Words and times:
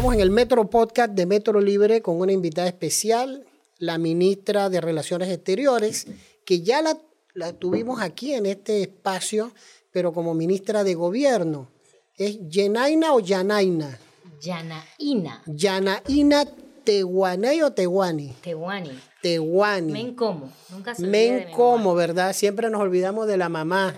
Estamos 0.00 0.14
en 0.14 0.22
el 0.22 0.30
Metro 0.30 0.70
Podcast 0.70 1.12
de 1.12 1.26
Metro 1.26 1.60
Libre 1.60 2.00
con 2.00 2.22
una 2.22 2.32
invitada 2.32 2.66
especial, 2.66 3.44
la 3.76 3.98
ministra 3.98 4.70
de 4.70 4.80
Relaciones 4.80 5.28
Exteriores, 5.28 6.06
que 6.46 6.62
ya 6.62 6.80
la, 6.80 6.96
la 7.34 7.52
tuvimos 7.52 8.00
aquí 8.00 8.32
en 8.32 8.46
este 8.46 8.80
espacio, 8.80 9.52
pero 9.92 10.14
como 10.14 10.32
ministra 10.32 10.84
de 10.84 10.94
Gobierno. 10.94 11.68
¿Es 12.16 12.38
Yenaina 12.48 13.12
o 13.12 13.20
Yanaina? 13.20 13.98
Yanaína. 14.40 15.42
Yanaína 15.44 16.46
Tehuaney 16.82 17.60
o 17.60 17.70
Tehuani. 17.70 18.36
Tehuani. 18.40 18.98
Tehuani. 19.20 19.92
Men 19.92 20.14
como. 20.14 20.50
Nunca 20.70 20.94
se 20.94 21.02
de 21.02 21.08
Men 21.08 21.44
mi 21.48 21.52
como. 21.52 21.94
¿verdad? 21.94 22.32
Siempre 22.32 22.70
nos 22.70 22.80
olvidamos 22.80 23.26
de 23.26 23.36
la 23.36 23.50
mamá. 23.50 23.94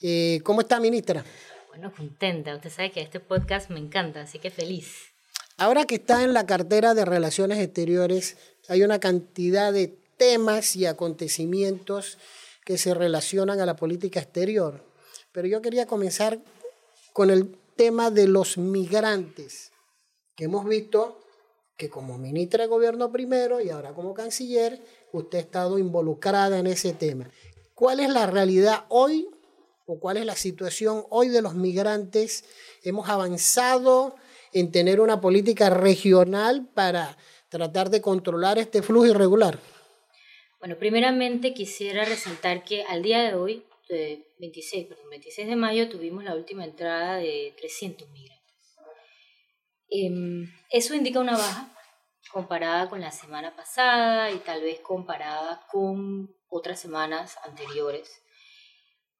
Eh, 0.00 0.38
¿Cómo 0.44 0.60
está, 0.60 0.78
ministra? 0.78 1.24
Bueno, 1.70 1.92
contenta. 1.92 2.54
Usted 2.54 2.70
sabe 2.70 2.92
que 2.92 3.00
este 3.00 3.18
podcast 3.18 3.68
me 3.68 3.80
encanta, 3.80 4.20
así 4.20 4.38
que 4.38 4.52
feliz. 4.52 5.13
Ahora 5.56 5.84
que 5.84 5.96
está 5.96 6.24
en 6.24 6.32
la 6.34 6.46
cartera 6.46 6.94
de 6.94 7.04
Relaciones 7.04 7.58
Exteriores, 7.58 8.36
hay 8.68 8.82
una 8.82 8.98
cantidad 8.98 9.72
de 9.72 9.86
temas 10.16 10.74
y 10.74 10.86
acontecimientos 10.86 12.18
que 12.64 12.76
se 12.76 12.92
relacionan 12.92 13.60
a 13.60 13.66
la 13.66 13.76
política 13.76 14.18
exterior. 14.18 14.84
Pero 15.32 15.46
yo 15.46 15.62
quería 15.62 15.86
comenzar 15.86 16.40
con 17.12 17.30
el 17.30 17.56
tema 17.76 18.10
de 18.10 18.26
los 18.26 18.58
migrantes, 18.58 19.70
que 20.34 20.44
hemos 20.44 20.64
visto 20.64 21.20
que 21.76 21.88
como 21.88 22.18
ministra 22.18 22.64
de 22.64 22.68
Gobierno 22.68 23.12
primero 23.12 23.60
y 23.60 23.70
ahora 23.70 23.94
como 23.94 24.14
canciller, 24.14 24.80
usted 25.12 25.38
ha 25.38 25.42
estado 25.42 25.78
involucrada 25.78 26.58
en 26.58 26.66
ese 26.66 26.92
tema. 26.94 27.30
¿Cuál 27.74 28.00
es 28.00 28.10
la 28.10 28.26
realidad 28.26 28.86
hoy 28.88 29.28
o 29.86 30.00
cuál 30.00 30.16
es 30.16 30.26
la 30.26 30.36
situación 30.36 31.04
hoy 31.10 31.28
de 31.28 31.42
los 31.42 31.54
migrantes? 31.54 32.44
Hemos 32.82 33.08
avanzado 33.08 34.16
en 34.54 34.70
tener 34.70 35.00
una 35.00 35.20
política 35.20 35.68
regional 35.68 36.66
para 36.74 37.18
tratar 37.48 37.90
de 37.90 38.00
controlar 38.00 38.58
este 38.58 38.82
flujo 38.82 39.06
irregular. 39.06 39.58
Bueno, 40.60 40.78
primeramente 40.78 41.52
quisiera 41.52 42.04
resaltar 42.04 42.64
que 42.64 42.84
al 42.84 43.02
día 43.02 43.22
de 43.22 43.34
hoy, 43.34 43.64
de 43.88 44.32
26, 44.38 44.86
perdón, 44.86 45.10
26 45.10 45.48
de 45.48 45.56
mayo, 45.56 45.88
tuvimos 45.88 46.24
la 46.24 46.34
última 46.34 46.64
entrada 46.64 47.16
de 47.16 47.52
300 47.58 48.08
migrantes. 48.10 48.44
Em, 49.90 50.50
eso 50.70 50.94
indica 50.94 51.20
una 51.20 51.36
baja 51.36 51.70
comparada 52.32 52.88
con 52.88 53.00
la 53.00 53.10
semana 53.10 53.54
pasada 53.54 54.30
y 54.30 54.38
tal 54.38 54.62
vez 54.62 54.80
comparada 54.80 55.66
con 55.70 56.34
otras 56.48 56.80
semanas 56.80 57.36
anteriores. 57.44 58.22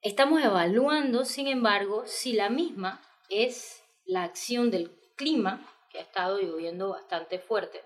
Estamos 0.01 0.43
evaluando, 0.43 1.25
sin 1.25 1.49
embargo, 1.49 2.05
si 2.07 2.33
la 2.33 2.51
misma 2.51 3.03
es 3.29 3.83
la 4.05 4.23
acción 4.23 4.71
del 4.71 4.91
clima, 5.17 5.67
que 5.91 5.99
ha 5.99 6.03
estado 6.03 6.39
lloviendo 6.39 6.91
bastante 6.91 7.39
fuerte, 7.39 7.83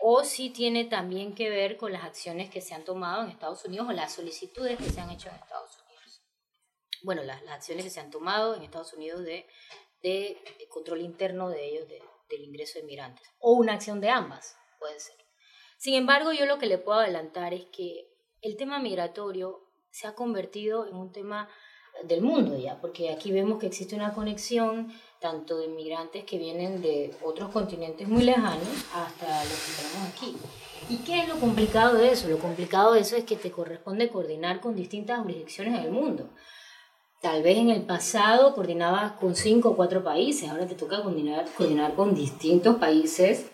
o 0.00 0.24
si 0.24 0.50
tiene 0.50 0.84
también 0.84 1.34
que 1.34 1.50
ver 1.50 1.76
con 1.76 1.92
las 1.92 2.04
acciones 2.04 2.50
que 2.50 2.60
se 2.60 2.74
han 2.74 2.84
tomado 2.84 3.22
en 3.22 3.30
Estados 3.30 3.64
Unidos 3.64 3.88
o 3.88 3.92
las 3.92 4.12
solicitudes 4.12 4.78
que 4.78 4.90
se 4.90 5.00
han 5.00 5.10
hecho 5.10 5.28
en 5.28 5.36
Estados 5.36 5.76
Unidos. 5.82 6.22
Bueno, 7.02 7.22
las, 7.24 7.42
las 7.42 7.54
acciones 7.54 7.84
que 7.84 7.90
se 7.90 8.00
han 8.00 8.10
tomado 8.10 8.54
en 8.54 8.62
Estados 8.62 8.92
Unidos 8.92 9.24
de, 9.24 9.46
de, 10.02 10.38
control 10.70 11.00
interno 11.00 11.48
de 11.48 11.66
ellos, 11.66 11.88
de, 11.88 12.00
del 12.28 12.44
ingreso 12.44 12.78
de 12.78 12.84
migrantes, 12.84 13.28
o 13.40 13.52
una 13.52 13.74
acción 13.74 14.00
de 14.00 14.10
ambas, 14.10 14.56
puede 14.78 14.98
ser. 15.00 15.16
Sin 15.78 15.94
embargo, 15.94 16.32
yo 16.32 16.46
lo 16.46 16.58
que 16.58 16.66
le 16.66 16.78
puedo 16.78 17.00
adelantar 17.00 17.54
es 17.54 17.66
que 17.66 18.08
el 18.40 18.56
tema 18.56 18.78
migratorio 18.78 19.64
se 19.90 20.06
ha 20.06 20.14
convertido 20.14 20.86
en 20.86 20.94
un 20.94 21.12
tema 21.12 21.48
del 22.04 22.22
mundo 22.22 22.56
ya, 22.56 22.80
porque 22.80 23.10
aquí 23.10 23.32
vemos 23.32 23.58
que 23.58 23.66
existe 23.66 23.96
una 23.96 24.14
conexión 24.14 24.92
tanto 25.20 25.58
de 25.58 25.68
migrantes 25.68 26.24
que 26.24 26.38
vienen 26.38 26.80
de 26.80 27.14
otros 27.24 27.50
continentes 27.50 28.06
muy 28.08 28.22
lejanos 28.22 28.68
hasta 28.94 29.44
los 29.44 29.52
que 29.52 29.82
tenemos 29.82 30.08
aquí. 30.12 30.36
¿Y 30.88 30.98
qué 30.98 31.20
es 31.20 31.28
lo 31.28 31.36
complicado 31.36 31.96
de 31.96 32.12
eso? 32.12 32.28
Lo 32.28 32.38
complicado 32.38 32.92
de 32.92 33.00
eso 33.00 33.16
es 33.16 33.24
que 33.24 33.36
te 33.36 33.50
corresponde 33.50 34.08
coordinar 34.08 34.60
con 34.60 34.74
distintas 34.74 35.20
jurisdicciones 35.20 35.78
en 35.78 35.84
el 35.86 35.90
mundo. 35.90 36.30
Tal 37.20 37.42
vez 37.42 37.58
en 37.58 37.70
el 37.70 37.82
pasado 37.82 38.54
coordinabas 38.54 39.12
con 39.12 39.34
cinco 39.34 39.70
o 39.70 39.76
cuatro 39.76 40.04
países, 40.04 40.48
ahora 40.48 40.66
te 40.66 40.76
toca 40.76 41.02
coordinar, 41.02 41.46
coordinar 41.56 41.94
con 41.94 42.14
distintos 42.14 42.76
países 42.76 43.50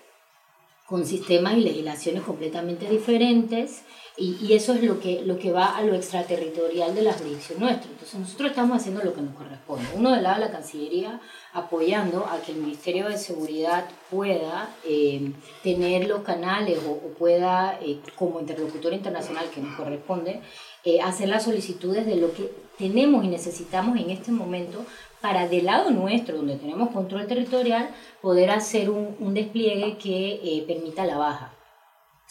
con 0.86 1.06
sistemas 1.06 1.56
y 1.56 1.62
legislaciones 1.62 2.22
completamente 2.22 2.88
diferentes 2.88 3.82
y, 4.16 4.36
y, 4.40 4.52
eso 4.54 4.74
es 4.74 4.82
lo 4.84 5.00
que, 5.00 5.22
lo 5.22 5.38
que 5.38 5.50
va 5.50 5.76
a 5.76 5.82
lo 5.82 5.94
extraterritorial 5.94 6.94
de 6.94 7.02
la 7.02 7.12
jurisdicción 7.12 7.58
nuestra. 7.58 7.90
Entonces 7.90 8.20
nosotros 8.20 8.50
estamos 8.50 8.76
haciendo 8.76 9.02
lo 9.02 9.12
que 9.12 9.22
nos 9.22 9.34
corresponde. 9.34 9.84
Uno 9.96 10.12
del 10.12 10.22
lado 10.22 10.40
de 10.40 10.46
la 10.46 10.52
Cancillería 10.52 11.20
apoyando 11.52 12.24
a 12.26 12.40
que 12.40 12.52
el 12.52 12.58
Ministerio 12.58 13.08
de 13.08 13.18
Seguridad 13.18 13.88
pueda 14.10 14.70
eh, 14.84 15.32
tener 15.64 16.06
los 16.06 16.22
canales 16.22 16.78
o, 16.86 16.96
pueda, 17.18 17.78
eh, 17.82 17.98
como 18.14 18.38
interlocutor 18.38 18.92
internacional 18.92 19.50
que 19.50 19.60
nos 19.60 19.76
corresponde, 19.76 20.40
eh, 20.84 21.00
hacer 21.00 21.28
las 21.28 21.44
solicitudes 21.44 22.06
de 22.06 22.16
lo 22.16 22.32
que 22.32 22.52
tenemos 22.78 23.24
y 23.24 23.28
necesitamos 23.28 23.98
en 23.98 24.10
este 24.10 24.30
momento 24.30 24.84
para 25.24 25.48
del 25.48 25.64
lado 25.64 25.90
nuestro, 25.90 26.36
donde 26.36 26.56
tenemos 26.56 26.90
control 26.90 27.26
territorial, 27.26 27.88
poder 28.20 28.50
hacer 28.50 28.90
un, 28.90 29.16
un 29.18 29.32
despliegue 29.32 29.96
que 29.96 30.34
eh, 30.44 30.64
permita 30.66 31.06
la 31.06 31.16
baja. 31.16 31.53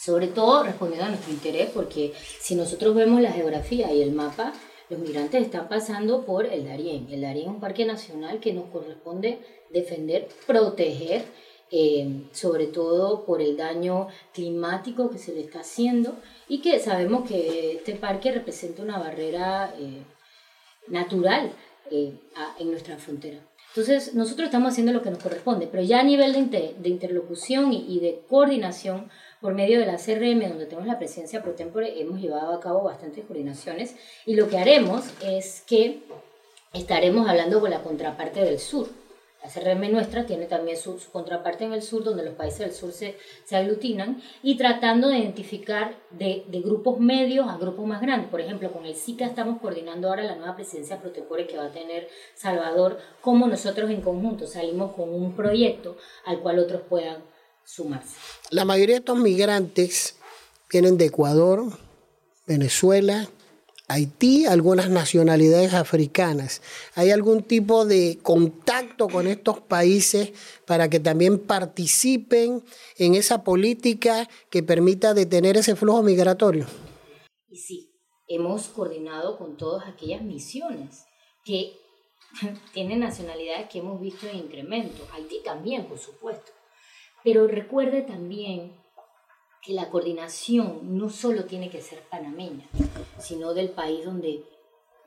Sobre 0.04 0.26
todo 0.26 0.64
respondiendo 0.64 1.06
a 1.06 1.08
nuestro 1.08 1.32
interés, 1.32 1.70
porque 1.72 2.12
si 2.38 2.54
nosotros 2.56 2.94
vemos 2.94 3.22
la 3.22 3.32
geografía 3.32 3.90
y 3.90 4.02
el 4.02 4.12
mapa, 4.12 4.52
los 4.90 5.00
migrantes 5.00 5.40
están 5.40 5.66
pasando 5.66 6.26
por 6.26 6.44
el 6.44 6.66
Darién. 6.66 7.08
El 7.10 7.22
Darién 7.22 7.48
es 7.48 7.54
un 7.54 7.60
parque 7.60 7.86
nacional 7.86 8.38
que 8.38 8.52
nos 8.52 8.66
corresponde 8.66 9.38
defender, 9.70 10.28
proteger, 10.46 11.24
eh, 11.70 12.26
sobre 12.32 12.66
todo 12.66 13.24
por 13.24 13.40
el 13.40 13.56
daño 13.56 14.08
climático 14.34 15.08
que 15.08 15.16
se 15.16 15.32
le 15.32 15.40
está 15.40 15.60
haciendo 15.60 16.16
y 16.48 16.60
que 16.60 16.80
sabemos 16.80 17.26
que 17.26 17.72
este 17.76 17.94
parque 17.94 18.30
representa 18.30 18.82
una 18.82 18.98
barrera 18.98 19.74
eh, 19.78 20.02
natural 20.86 21.50
eh, 21.90 22.12
en 22.58 22.70
nuestra 22.70 22.98
frontera. 22.98 23.38
Entonces, 23.76 24.14
nosotros 24.14 24.46
estamos 24.46 24.70
haciendo 24.70 24.92
lo 24.92 25.02
que 25.02 25.10
nos 25.10 25.22
corresponde, 25.22 25.66
pero 25.66 25.82
ya 25.82 25.98
a 25.98 26.04
nivel 26.04 26.32
de, 26.34 26.38
inter, 26.38 26.76
de 26.76 26.88
interlocución 26.90 27.72
y, 27.72 27.98
de 27.98 28.20
coordinación 28.28 29.10
por 29.44 29.52
medio 29.52 29.78
de 29.78 29.84
la 29.84 29.98
CRM, 29.98 30.48
donde 30.48 30.64
tenemos 30.64 30.86
la 30.86 30.96
presencia 30.98 31.42
pro 31.42 31.52
tempore, 31.52 32.00
hemos 32.00 32.18
llevado 32.18 32.54
a 32.54 32.60
cabo 32.60 32.82
bastantes 32.82 33.26
coordinaciones 33.26 33.94
y 34.24 34.36
lo 34.36 34.48
que 34.48 34.56
haremos 34.56 35.04
es 35.22 35.62
que 35.66 36.00
estaremos 36.72 37.28
hablando 37.28 37.60
con 37.60 37.68
la 37.68 37.82
contraparte 37.82 38.40
del 38.40 38.58
sur. 38.58 38.88
La 39.42 39.50
CRM 39.50 39.92
nuestra 39.92 40.24
tiene 40.24 40.46
también 40.46 40.78
su, 40.78 40.98
su, 40.98 41.10
contraparte 41.10 41.64
en 41.64 41.74
el 41.74 41.82
sur, 41.82 42.02
donde 42.02 42.24
los 42.24 42.32
países 42.32 42.60
del 42.60 42.72
sur 42.72 42.90
se, 42.90 43.18
se 43.44 43.56
aglutinan, 43.56 44.22
y 44.42 44.56
tratando 44.56 45.08
de 45.08 45.18
identificar 45.18 45.94
de, 46.08 46.46
de, 46.48 46.60
grupos 46.62 46.98
medios 46.98 47.46
a 47.46 47.58
grupos 47.58 47.86
más 47.86 48.00
grandes. 48.00 48.30
Por 48.30 48.40
ejemplo, 48.40 48.72
con 48.72 48.86
el 48.86 48.94
SICA 48.94 49.26
estamos 49.26 49.60
coordinando 49.60 50.08
ahora 50.08 50.22
la 50.22 50.36
nueva 50.36 50.56
presidencia 50.56 51.02
Protecore 51.02 51.46
que 51.46 51.58
va 51.58 51.66
a 51.66 51.70
tener 51.70 52.08
Salvador, 52.34 52.98
como 53.20 53.46
nosotros 53.46 53.90
en 53.90 54.00
conjunto 54.00 54.46
salimos 54.46 54.94
con 54.94 55.12
un 55.12 55.36
proyecto 55.36 55.98
al 56.24 56.40
cual 56.40 56.60
otros 56.60 56.80
puedan 56.88 57.33
sumarse. 57.66 58.16
La 58.50 58.64
mayoría 58.64 58.94
de 58.94 59.00
estos 59.00 59.18
migrantes 59.18 60.16
vienen 60.70 60.98
de 60.98 61.06
Ecuador, 61.06 61.64
Venezuela, 62.46 63.28
Haití, 63.86 64.46
algunas 64.46 64.88
nacionalidades 64.88 65.74
africanas. 65.74 66.62
¿Hay 66.94 67.10
algún 67.10 67.42
tipo 67.42 67.84
de 67.84 68.18
contacto 68.22 69.08
con 69.08 69.26
estos 69.26 69.60
países 69.60 70.32
para 70.64 70.88
que 70.88 71.00
también 71.00 71.38
participen 71.38 72.62
en 72.96 73.14
esa 73.14 73.44
política 73.44 74.28
que 74.48 74.62
permita 74.62 75.12
detener 75.12 75.58
ese 75.58 75.76
flujo 75.76 76.02
migratorio? 76.02 76.66
Y 77.48 77.58
sí, 77.58 77.90
hemos 78.26 78.68
coordinado 78.68 79.36
con 79.36 79.58
todas 79.58 79.86
aquellas 79.86 80.22
misiones 80.22 81.04
que 81.44 81.76
tienen 82.72 83.00
nacionalidades 83.00 83.68
que 83.68 83.80
hemos 83.80 84.00
visto 84.00 84.26
en 84.26 84.38
incremento. 84.38 85.06
Haití 85.12 85.42
también, 85.44 85.86
por 85.86 85.98
supuesto. 85.98 86.52
Pero 87.24 87.48
recuerde 87.48 88.02
también 88.02 88.72
que 89.62 89.72
la 89.72 89.88
coordinación 89.88 90.96
no 90.96 91.08
solo 91.08 91.46
tiene 91.46 91.70
que 91.70 91.80
ser 91.80 92.00
panameña, 92.10 92.68
sino 93.18 93.54
del 93.54 93.70
país 93.70 94.04
donde 94.04 94.44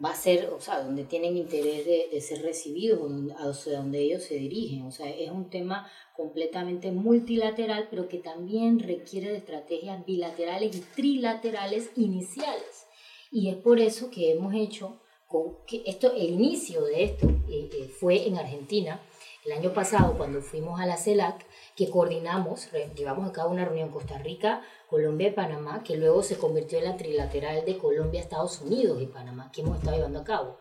va 0.03 0.11
a 0.11 0.15
ser, 0.15 0.49
o 0.49 0.59
sea, 0.59 0.81
donde 0.81 1.03
tienen 1.03 1.37
interés 1.37 1.85
de, 1.85 2.09
de 2.11 2.21
ser 2.21 2.41
recibidos, 2.41 2.99
o 3.01 3.53
sea, 3.53 3.79
donde 3.79 3.99
ellos 3.99 4.23
se 4.23 4.35
dirigen. 4.35 4.85
O 4.85 4.91
sea, 4.91 5.09
es 5.09 5.29
un 5.29 5.49
tema 5.49 5.89
completamente 6.15 6.91
multilateral, 6.91 7.87
pero 7.89 8.07
que 8.07 8.17
también 8.17 8.79
requiere 8.79 9.29
de 9.29 9.37
estrategias 9.37 10.05
bilaterales 10.05 10.75
y 10.75 10.81
trilaterales 10.81 11.91
iniciales. 11.95 12.87
Y 13.31 13.49
es 13.49 13.55
por 13.57 13.79
eso 13.79 14.09
que 14.09 14.31
hemos 14.31 14.53
hecho, 14.53 14.99
con, 15.27 15.57
que 15.67 15.83
esto, 15.85 16.11
el 16.13 16.31
inicio 16.31 16.83
de 16.85 17.03
esto 17.03 17.27
eh, 17.49 17.69
eh, 17.71 17.89
fue 17.99 18.27
en 18.27 18.37
Argentina, 18.37 19.01
el 19.47 19.53
año 19.53 19.73
pasado 19.73 20.15
cuando 20.17 20.41
fuimos 20.41 20.79
a 20.79 20.85
la 20.85 20.97
CELAC, 20.97 21.45
que 21.75 21.89
coordinamos, 21.89 22.69
llevamos 22.95 23.29
a 23.29 23.31
cabo 23.31 23.51
una 23.51 23.65
reunión 23.65 23.89
Costa 23.89 24.17
Rica, 24.19 24.61
Colombia 24.89 25.29
y 25.29 25.31
Panamá, 25.31 25.83
que 25.83 25.97
luego 25.97 26.21
se 26.21 26.37
convirtió 26.37 26.77
en 26.77 26.85
la 26.85 26.97
trilateral 26.97 27.65
de 27.65 27.77
Colombia, 27.77 28.19
Estados 28.19 28.61
Unidos 28.61 29.01
y 29.01 29.07
Panamá, 29.07 29.49
que 29.51 29.61
hemos 29.61 29.77
estado 29.77 29.97
llevando 29.97 30.19
a 30.19 30.23
cabo. 30.23 30.57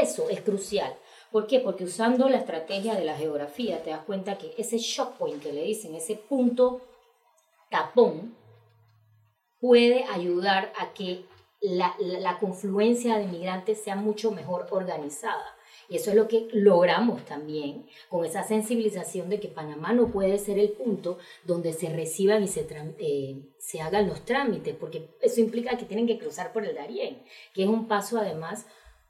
Eso 0.00 0.28
es 0.28 0.42
crucial, 0.42 0.94
¿Por 1.30 1.46
qué? 1.46 1.60
Porque 1.60 1.84
usando 1.84 2.28
la 2.28 2.38
estrategia 2.38 2.94
de 2.94 3.04
la 3.04 3.16
geografía 3.16 3.82
te 3.82 3.90
das 3.90 4.04
cuenta 4.04 4.38
que 4.38 4.54
ese 4.56 4.78
shock 4.78 5.16
point 5.18 5.42
que 5.42 5.52
le 5.52 5.62
dicen, 5.62 5.94
ese 5.94 6.16
punto 6.16 6.80
tapón, 7.70 8.34
puede 9.60 10.04
ayudar 10.04 10.72
a 10.78 10.94
que 10.94 11.26
la, 11.60 11.94
la, 11.98 12.38
confluencia 12.38 13.18
de 13.18 13.26
migrantes 13.26 13.82
sea 13.82 13.96
mucho 13.96 14.30
mejor 14.30 14.68
organizada. 14.70 15.56
Y 15.88 15.96
eso 15.96 16.10
es 16.10 16.16
lo 16.16 16.28
que 16.28 16.48
logramos 16.52 17.24
también 17.24 17.86
con 18.10 18.24
esa 18.24 18.42
sensibilización 18.44 19.30
de 19.30 19.40
que 19.40 19.48
Panamá 19.48 19.92
no 19.92 20.12
puede 20.12 20.38
ser 20.38 20.58
el 20.58 20.70
punto 20.70 21.18
donde 21.44 21.72
se 21.72 21.88
reciban 21.88 22.42
y 22.42 22.48
se, 22.48 22.66
eh, 22.98 23.42
se 23.58 23.80
hagan 23.80 24.08
los 24.08 24.24
trámites, 24.24 24.74
porque 24.74 25.16
eso 25.22 25.40
implica 25.40 25.78
que 25.78 25.86
tienen 25.86 26.06
que 26.06 26.18
cruzar 26.18 26.52
por 26.52 26.66
el 26.66 26.74
Darién, 26.74 27.22
que 27.54 27.62
es 27.62 27.68
un 27.68 27.88
paso 27.88 28.18
además 28.18 28.66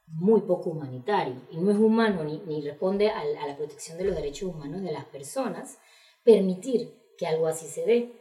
muy 0.07 0.43
poco 0.43 0.71
humanitario 0.71 1.37
y 1.51 1.59
no 1.59 1.71
es 1.71 1.77
humano 1.77 2.25
ni, 2.25 2.39
ni 2.47 2.63
responde 2.63 3.11
a, 3.11 3.21
a 3.21 3.47
la 3.47 3.57
protección 3.57 3.99
de 3.99 4.05
los 4.05 4.15
derechos 4.15 4.49
humanos 4.49 4.83
de 4.83 4.93
las 4.93 5.05
personas 5.05 5.79
permitir 6.25 6.95
que 7.19 7.27
algo 7.27 7.47
así 7.47 7.67
se 7.67 7.85
dé. 7.85 8.13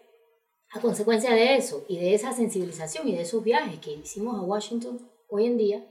A 0.71 0.81
consecuencia 0.81 1.31
de 1.31 1.55
eso 1.55 1.85
y 1.87 1.97
de 1.97 2.13
esa 2.13 2.33
sensibilización 2.33 3.07
y 3.07 3.15
de 3.15 3.21
esos 3.21 3.41
viajes 3.41 3.79
que 3.79 3.91
hicimos 3.93 4.35
a 4.35 4.41
Washington 4.41 4.99
hoy 5.29 5.45
en 5.45 5.57
día, 5.57 5.87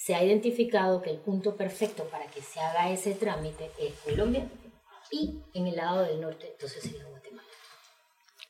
se 0.00 0.14
ha 0.14 0.24
identificado 0.24 1.02
que 1.02 1.10
el 1.10 1.18
punto 1.18 1.56
perfecto 1.56 2.04
para 2.04 2.26
que 2.26 2.40
se 2.40 2.58
haga 2.58 2.90
ese 2.90 3.12
trámite 3.12 3.70
es 3.78 3.92
Colombia 4.04 4.48
y 5.10 5.40
en 5.52 5.66
el 5.66 5.76
lado 5.76 6.04
del 6.04 6.20
norte 6.22 6.48
entonces 6.52 6.82
sería 6.82 7.04
Guatemala. 7.04 7.48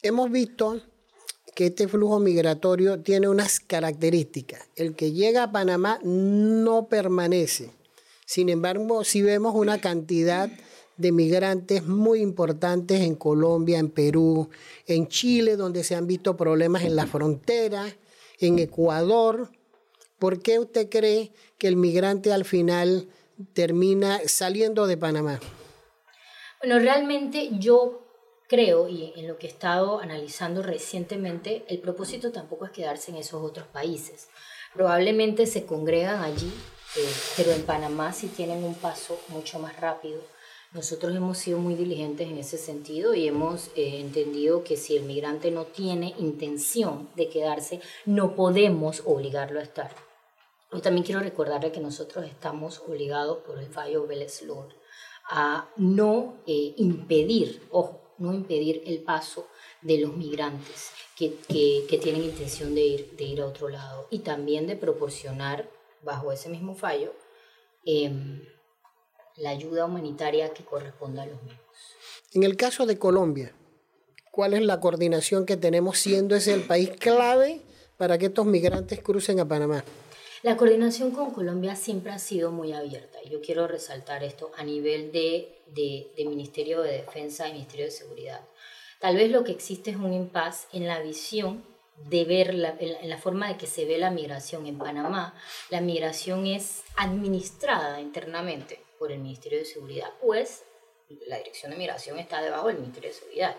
Hemos 0.02 0.30
visto 0.30 0.80
que 1.56 1.66
este 1.66 1.88
flujo 1.88 2.20
migratorio 2.20 3.00
tiene 3.00 3.28
unas 3.28 3.58
características. 3.58 4.68
El 4.76 4.94
que 4.94 5.10
llega 5.12 5.42
a 5.42 5.52
Panamá 5.52 5.98
no 6.04 6.86
permanece. 6.86 7.70
Sin 8.24 8.48
embargo, 8.48 9.02
si 9.02 9.20
vemos 9.22 9.54
una 9.56 9.80
cantidad 9.80 10.48
de 10.98 11.12
migrantes 11.12 11.84
muy 11.84 12.20
importantes 12.20 13.00
en 13.00 13.16
Colombia, 13.16 13.78
en 13.78 13.90
Perú, 13.90 14.50
en 14.86 15.08
Chile, 15.08 15.56
donde 15.56 15.82
se 15.82 15.96
han 15.96 16.06
visto 16.06 16.36
problemas 16.36 16.84
en 16.84 16.94
la 16.94 17.06
frontera, 17.06 17.86
en 18.38 18.60
Ecuador. 18.60 19.50
¿Por 20.20 20.42
qué 20.42 20.58
usted 20.58 20.90
cree 20.90 21.32
que 21.56 21.66
el 21.66 21.76
migrante 21.76 22.30
al 22.30 22.44
final 22.44 23.08
termina 23.54 24.20
saliendo 24.26 24.86
de 24.86 24.98
Panamá? 24.98 25.40
Bueno, 26.60 26.78
realmente 26.78 27.48
yo 27.58 28.06
creo, 28.46 28.86
y 28.86 29.14
en 29.16 29.26
lo 29.26 29.38
que 29.38 29.46
he 29.46 29.50
estado 29.50 29.98
analizando 29.98 30.62
recientemente, 30.62 31.64
el 31.68 31.78
propósito 31.78 32.32
tampoco 32.32 32.66
es 32.66 32.70
quedarse 32.70 33.10
en 33.10 33.16
esos 33.16 33.42
otros 33.42 33.66
países. 33.68 34.28
Probablemente 34.74 35.46
se 35.46 35.64
congregan 35.64 36.22
allí, 36.22 36.52
eh, 36.98 37.12
pero 37.38 37.52
en 37.52 37.62
Panamá 37.62 38.12
sí 38.12 38.26
tienen 38.26 38.62
un 38.62 38.74
paso 38.74 39.18
mucho 39.28 39.58
más 39.58 39.80
rápido. 39.80 40.20
Nosotros 40.72 41.16
hemos 41.16 41.38
sido 41.38 41.58
muy 41.58 41.76
diligentes 41.76 42.28
en 42.28 42.36
ese 42.36 42.58
sentido 42.58 43.14
y 43.14 43.26
hemos 43.26 43.68
eh, 43.68 44.00
entendido 44.00 44.64
que 44.64 44.76
si 44.76 44.98
el 44.98 45.04
migrante 45.04 45.50
no 45.50 45.64
tiene 45.64 46.14
intención 46.18 47.08
de 47.16 47.30
quedarse, 47.30 47.80
no 48.04 48.36
podemos 48.36 49.02
obligarlo 49.06 49.60
a 49.60 49.62
estar. 49.62 50.09
Yo 50.72 50.80
también 50.80 51.04
quiero 51.04 51.20
recordarle 51.20 51.72
que 51.72 51.80
nosotros 51.80 52.24
estamos 52.26 52.80
obligados 52.80 53.38
por 53.38 53.58
el 53.58 53.66
fallo 53.66 54.06
Vélez 54.06 54.42
Lord 54.42 54.74
a 55.28 55.68
no 55.76 56.38
eh, 56.46 56.74
impedir, 56.76 57.62
ojo, 57.70 58.14
no 58.18 58.32
impedir 58.32 58.82
el 58.86 59.02
paso 59.02 59.48
de 59.82 59.98
los 59.98 60.16
migrantes 60.16 60.90
que, 61.16 61.36
que, 61.88 61.98
tienen 61.98 62.22
intención 62.22 62.74
de 62.74 62.80
ir, 62.82 63.16
de 63.16 63.24
ir 63.24 63.40
a 63.40 63.46
otro 63.46 63.68
lado 63.68 64.06
y 64.10 64.20
también 64.20 64.66
de 64.66 64.76
proporcionar, 64.76 65.68
bajo 66.02 66.32
ese 66.32 66.48
mismo 66.48 66.74
fallo, 66.74 67.14
em, 67.84 68.42
la 69.36 69.50
ayuda 69.50 69.84
humanitaria 69.84 70.52
que 70.52 70.64
corresponda 70.64 71.22
a 71.22 71.26
los 71.26 71.42
mismos. 71.42 71.60
En 72.32 72.42
el 72.42 72.56
caso 72.56 72.86
de 72.86 72.98
Colombia, 72.98 73.54
¿cuál 74.30 74.54
es 74.54 74.62
la 74.62 74.80
coordinación 74.80 75.46
que 75.46 75.56
tenemos 75.56 75.98
siendo 75.98 76.36
ese 76.36 76.54
el 76.54 76.62
país 76.62 76.90
clave 76.90 77.60
para 77.96 78.18
que 78.18 78.26
estos 78.26 78.46
migrantes 78.46 79.00
crucen 79.02 79.40
a 79.40 79.48
Panamá? 79.48 79.84
La 80.42 80.56
coordinación 80.56 81.10
con 81.10 81.32
Colombia 81.32 81.76
siempre 81.76 82.12
ha 82.12 82.18
sido 82.18 82.50
muy 82.50 82.72
abierta. 82.72 83.18
Yo 83.24 83.42
quiero 83.42 83.66
resaltar 83.66 84.24
esto 84.24 84.50
a 84.56 84.64
nivel 84.64 85.12
de, 85.12 85.60
de, 85.66 86.24
Ministerio 86.24 86.80
de 86.80 86.92
Defensa 86.92 87.46
y 87.46 87.52
Ministerio 87.52 87.84
de 87.84 87.90
Seguridad. 87.90 88.40
Tal 89.00 89.16
vez 89.16 89.30
lo 89.30 89.44
que 89.44 89.52
existe 89.52 89.90
es 89.90 89.98
un 89.98 90.14
impasse 90.14 90.66
en 90.72 90.86
la 90.86 91.00
visión 91.00 91.62
de 92.08 92.24
ver, 92.24 92.54
la, 92.54 92.74
en 92.80 93.10
la 93.10 93.18
forma 93.18 93.48
de 93.48 93.58
que 93.58 93.66
se 93.66 93.84
ve 93.84 93.98
la 93.98 94.10
migración 94.10 94.66
en 94.66 94.78
Panamá. 94.78 95.34
La 95.68 95.82
migración 95.82 96.46
es 96.46 96.84
administrada 96.96 98.00
internamente 98.00 98.80
por 98.98 99.12
el 99.12 99.18
Ministerio 99.18 99.58
de 99.58 99.66
Seguridad, 99.66 100.08
pues 100.22 100.64
la 101.26 101.36
Dirección 101.36 101.70
de 101.72 101.76
Migración 101.76 102.18
está 102.18 102.40
debajo 102.40 102.68
del 102.68 102.78
Ministerio 102.78 103.10
de 103.10 103.16
Seguridad. 103.16 103.56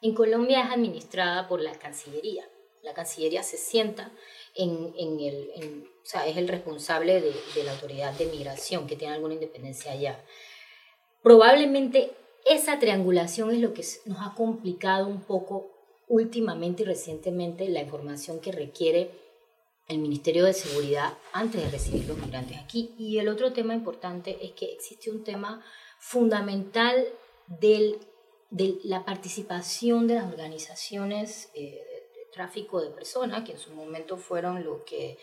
En 0.00 0.14
Colombia 0.14 0.62
es 0.62 0.72
administrada 0.72 1.46
por 1.48 1.60
la 1.60 1.72
Cancillería. 1.72 2.48
La 2.82 2.94
Cancillería 2.94 3.42
se 3.42 3.58
sienta 3.58 4.10
en, 4.54 4.94
en 4.96 5.20
el, 5.20 5.90
o 6.04 6.06
sea, 6.06 6.26
es 6.26 6.36
el 6.36 6.48
responsable 6.48 7.22
de, 7.22 7.64
la 7.64 7.72
autoridad 7.72 8.12
de 8.12 8.26
migración 8.26 8.86
que 8.86 8.94
tiene 8.94 9.14
alguna 9.14 9.34
independencia 9.34 9.92
allá. 9.92 10.22
Probablemente 11.22 12.10
esa 12.44 12.78
triangulación 12.78 13.50
es 13.52 13.60
lo 13.60 13.72
que 13.72 13.82
nos 14.04 14.18
ha 14.20 14.34
complicado 14.34 15.08
un 15.08 15.22
poco 15.22 15.70
últimamente 16.06 16.82
y 16.82 16.86
recientemente 16.86 17.66
la 17.70 17.80
información 17.80 18.38
que 18.40 18.52
requiere 18.52 19.12
el 19.88 19.98
Ministerio 19.98 20.44
de 20.44 20.52
Seguridad 20.52 21.16
antes 21.32 21.62
de 21.62 21.70
recibir 21.70 22.06
los 22.06 22.18
migrantes 22.18 22.58
aquí. 22.58 22.94
Y 22.98 23.18
el 23.18 23.28
otro 23.28 23.54
tema 23.54 23.74
importante 23.74 24.36
es 24.44 24.52
que 24.52 24.66
existe 24.66 25.10
un 25.10 25.24
tema 25.24 25.64
fundamental 25.98 27.06
del, 27.46 27.98
de 28.50 28.78
la 28.84 29.06
participación 29.06 30.06
de 30.06 30.16
las 30.16 30.30
organizaciones 30.30 31.48
eh, 31.54 31.82
de 32.14 32.30
tráfico 32.30 32.82
de 32.82 32.90
personas, 32.90 33.44
que 33.44 33.52
en 33.52 33.58
su 33.58 33.70
momento 33.70 34.18
fueron 34.18 34.64
los 34.64 34.82
que 34.82 35.18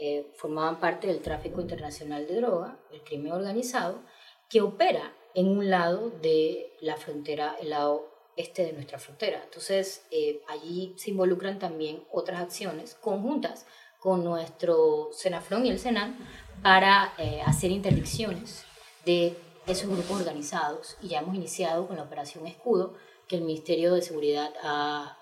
eh, 0.00 0.30
formaban 0.34 0.80
parte 0.80 1.06
del 1.06 1.20
tráfico 1.20 1.60
internacional 1.60 2.26
de 2.26 2.36
droga, 2.36 2.78
el 2.92 3.02
crimen 3.02 3.32
organizado, 3.32 4.02
que 4.48 4.60
opera 4.60 5.12
en 5.34 5.48
un 5.48 5.70
lado 5.70 6.10
de 6.10 6.76
la 6.80 6.96
frontera, 6.96 7.56
el 7.60 7.70
lado 7.70 8.14
este 8.36 8.64
de 8.64 8.72
nuestra 8.72 8.98
frontera. 8.98 9.42
Entonces, 9.44 10.04
eh, 10.10 10.42
allí 10.48 10.94
se 10.96 11.10
involucran 11.10 11.58
también 11.58 12.04
otras 12.10 12.40
acciones 12.40 12.94
conjuntas 12.94 13.66
con 14.00 14.24
nuestro 14.24 15.10
Senafron 15.12 15.64
y 15.66 15.70
el 15.70 15.78
Senan 15.78 16.18
para 16.62 17.14
eh, 17.18 17.40
hacer 17.44 17.70
interdicciones 17.70 18.64
de 19.04 19.36
esos 19.66 19.88
grupos 19.88 20.20
organizados. 20.20 20.96
Y 21.00 21.08
ya 21.08 21.20
hemos 21.20 21.34
iniciado 21.34 21.86
con 21.86 21.96
la 21.96 22.02
operación 22.02 22.46
Escudo, 22.46 22.94
que 23.28 23.36
el 23.36 23.42
Ministerio 23.42 23.94
de 23.94 24.02
Seguridad 24.02 24.52
ha, 24.62 25.18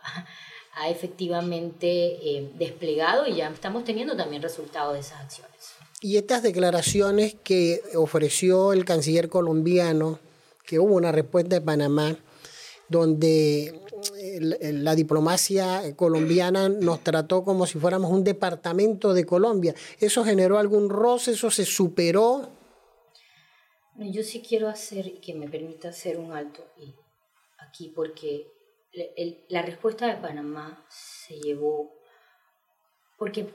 ha 0.75 0.89
efectivamente 0.89 1.87
eh, 1.87 2.51
desplegado 2.59 3.27
y 3.27 3.37
ya 3.37 3.49
estamos 3.49 3.85
teniendo 3.85 4.17
también 4.17 4.43
resultados 4.43 4.95
de 4.95 5.01
esas 5.01 5.21
acciones. 5.21 5.53
Y 6.01 6.17
estas 6.17 6.43
declaraciones 6.43 7.37
que 7.45 7.83
ofreció 7.95 8.73
el 8.73 8.85
canciller 8.85 9.29
colombiano, 9.29 10.19
que 10.67 10.79
hubo 10.79 10.95
una 10.95 11.13
respuesta 11.13 11.57
de 11.57 11.61
Panamá, 11.61 12.17
donde 12.89 13.81
eh, 14.19 14.73
la 14.73 14.95
diplomacia 14.95 15.95
colombiana 15.95 16.69
nos 16.69 17.05
trató 17.05 17.45
como 17.45 17.67
si 17.67 17.79
fuéramos 17.79 18.11
un 18.11 18.25
departamento 18.25 19.15
de 19.15 19.25
Colombia. 19.25 19.75
¿Eso 20.01 20.25
generó 20.25 20.59
algún 20.59 20.89
roce? 20.89 21.33
¿Eso 21.33 21.51
se 21.51 21.65
superó? 21.65 22.49
Yo 23.97 24.23
sí 24.23 24.43
quiero 24.47 24.69
hacer, 24.69 25.21
que 25.21 25.35
me 25.35 25.49
permita 25.49 25.91
hacer 25.91 26.19
un 26.19 26.33
alto 26.33 26.65
aquí, 27.59 27.93
porque 27.95 28.47
la 29.49 29.63
respuesta 29.63 30.07
de 30.07 30.21
Panamá 30.21 30.85
se 30.89 31.39
llevó, 31.41 31.95
porque 33.17 33.49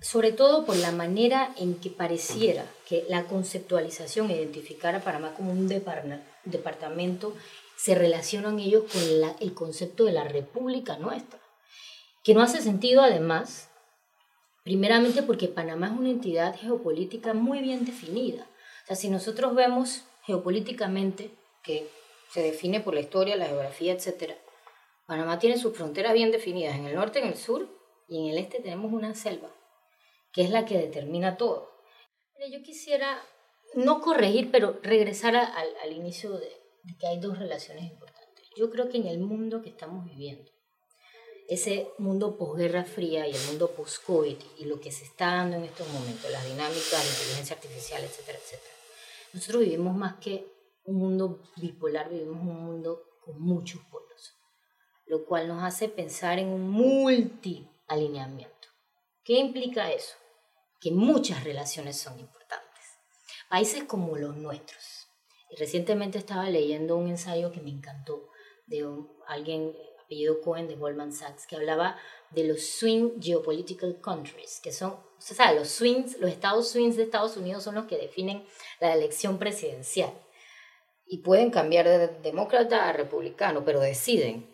sobre 0.00 0.32
todo 0.32 0.64
por 0.64 0.76
la 0.76 0.92
manera 0.92 1.54
en 1.58 1.74
que 1.76 1.90
pareciera 1.90 2.64
que 2.88 3.04
la 3.08 3.24
conceptualización, 3.24 4.30
identificar 4.30 4.94
a 4.94 5.04
Panamá 5.04 5.34
como 5.34 5.52
un 5.52 5.68
departamento, 5.68 7.34
se 7.76 7.94
relacionan 7.94 8.58
ellos 8.58 8.84
con 8.90 9.02
el 9.40 9.54
concepto 9.54 10.04
de 10.04 10.12
la 10.12 10.24
república 10.24 10.96
nuestra, 10.96 11.38
que 12.24 12.34
no 12.34 12.42
hace 12.42 12.60
sentido 12.60 13.02
además, 13.02 13.68
primeramente 14.64 15.22
porque 15.22 15.48
Panamá 15.48 15.86
es 15.88 15.98
una 15.98 16.10
entidad 16.10 16.58
geopolítica 16.58 17.32
muy 17.32 17.60
bien 17.60 17.84
definida. 17.84 18.46
O 18.84 18.86
sea, 18.86 18.96
si 18.96 19.08
nosotros 19.08 19.54
vemos 19.54 20.02
geopolíticamente, 20.24 21.30
que 21.62 21.88
se 22.30 22.42
define 22.42 22.80
por 22.80 22.94
la 22.94 23.00
historia, 23.00 23.36
la 23.36 23.46
geografía, 23.46 23.92
etcétera, 23.92 24.36
Panamá 25.10 25.40
tiene 25.40 25.58
sus 25.58 25.76
fronteras 25.76 26.12
bien 26.12 26.30
definidas, 26.30 26.76
en 26.76 26.84
el 26.84 26.94
norte, 26.94 27.18
en 27.18 27.26
el 27.26 27.34
sur 27.34 27.68
y 28.06 28.20
en 28.20 28.32
el 28.32 28.38
este 28.38 28.60
tenemos 28.60 28.92
una 28.92 29.12
selva, 29.16 29.52
que 30.32 30.42
es 30.42 30.50
la 30.50 30.64
que 30.64 30.78
determina 30.78 31.36
todo. 31.36 31.68
Yo 32.48 32.62
quisiera 32.62 33.20
no 33.74 34.02
corregir, 34.02 34.52
pero 34.52 34.78
regresar 34.84 35.34
al, 35.34 35.92
inicio 35.92 36.38
de, 36.38 36.48
que 37.00 37.08
hay 37.08 37.18
dos 37.18 37.40
relaciones 37.40 37.90
importantes. 37.90 38.46
Yo 38.56 38.70
creo 38.70 38.88
que 38.88 38.98
en 38.98 39.08
el 39.08 39.18
mundo 39.18 39.62
que 39.62 39.70
estamos 39.70 40.04
viviendo, 40.04 40.48
ese 41.48 41.88
mundo 41.98 42.38
posguerra 42.38 42.84
fría 42.84 43.26
y 43.26 43.32
el 43.32 43.46
mundo 43.48 43.72
post-COVID 43.72 44.36
y 44.60 44.64
lo 44.66 44.78
que 44.78 44.92
se 44.92 45.02
está 45.02 45.34
dando 45.34 45.56
en 45.56 45.64
estos 45.64 45.88
momentos, 45.88 46.30
las 46.30 46.44
dinámicas, 46.44 47.04
la 47.04 47.10
inteligencia 47.10 47.56
artificial, 47.56 48.04
etcétera, 48.04 48.38
etcétera, 48.38 48.74
nosotros 49.32 49.64
vivimos 49.64 49.96
más 49.96 50.20
que 50.20 50.46
un 50.84 50.98
mundo 50.98 51.42
bipolar, 51.56 52.08
vivimos 52.10 52.42
un 52.42 52.64
mundo 52.64 53.02
con 53.24 53.40
muchos 53.40 53.80
polos, 53.90 54.36
lo 55.10 55.24
cual 55.24 55.48
nos 55.48 55.64
hace 55.64 55.88
pensar 55.88 56.38
en 56.38 56.46
un 56.46 56.70
multi-alineamiento. 56.70 58.68
¿Qué 59.24 59.40
implica 59.40 59.90
eso? 59.90 60.14
Que 60.80 60.92
muchas 60.92 61.42
relaciones 61.42 61.96
son 61.96 62.20
importantes. 62.20 62.84
Países 63.48 63.82
como 63.82 64.16
los 64.16 64.36
nuestros. 64.36 65.08
Y 65.50 65.56
recientemente 65.56 66.16
estaba 66.16 66.48
leyendo 66.48 66.96
un 66.96 67.08
ensayo 67.08 67.50
que 67.50 67.60
me 67.60 67.70
encantó 67.70 68.28
de 68.68 68.88
alguien 69.26 69.76
apellido 70.04 70.40
Cohen 70.42 70.68
de 70.68 70.76
Goldman 70.76 71.12
Sachs, 71.12 71.48
que 71.48 71.56
hablaba 71.56 71.98
de 72.30 72.44
los 72.44 72.64
swing 72.64 73.20
geopolitical 73.20 74.00
countries, 74.00 74.60
que 74.62 74.70
son, 74.70 74.92
o 74.92 75.02
sea, 75.18 75.52
los 75.54 75.70
swings, 75.70 76.20
los 76.20 76.30
estados 76.30 76.68
swings 76.68 76.96
de 76.96 77.02
Estados 77.02 77.36
Unidos 77.36 77.64
son 77.64 77.74
los 77.74 77.86
que 77.86 77.98
definen 77.98 78.44
la 78.78 78.94
elección 78.94 79.40
presidencial. 79.40 80.12
Y 81.04 81.18
pueden 81.18 81.50
cambiar 81.50 81.88
de 81.88 82.06
demócrata 82.22 82.88
a 82.88 82.92
republicano, 82.92 83.64
pero 83.64 83.80
deciden. 83.80 84.49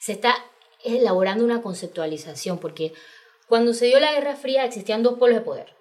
Se 0.00 0.12
está 0.12 0.34
elaborando 0.82 1.44
una 1.44 1.60
conceptualización, 1.60 2.58
porque 2.58 2.94
cuando 3.48 3.74
se 3.74 3.86
dio 3.86 4.00
la 4.00 4.12
Guerra 4.12 4.34
Fría 4.34 4.64
existían 4.64 5.02
dos 5.02 5.18
polos 5.18 5.36
de 5.36 5.44
poder. 5.44 5.76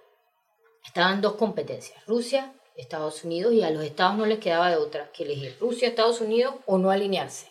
Estaban 0.85 1.21
dos 1.21 1.35
competencias, 1.35 2.05
Rusia, 2.05 2.53
Estados 2.75 3.23
Unidos, 3.23 3.53
y 3.53 3.63
a 3.63 3.69
los 3.69 3.83
estados 3.83 4.17
no 4.17 4.25
les 4.25 4.39
quedaba 4.39 4.69
de 4.69 4.75
otra 4.75 5.09
que 5.13 5.23
elegir 5.23 5.55
Rusia, 5.61 5.87
Estados 5.87 6.19
Unidos 6.19 6.55
o 6.65 6.77
no 6.77 6.91
alinearse. 6.91 7.49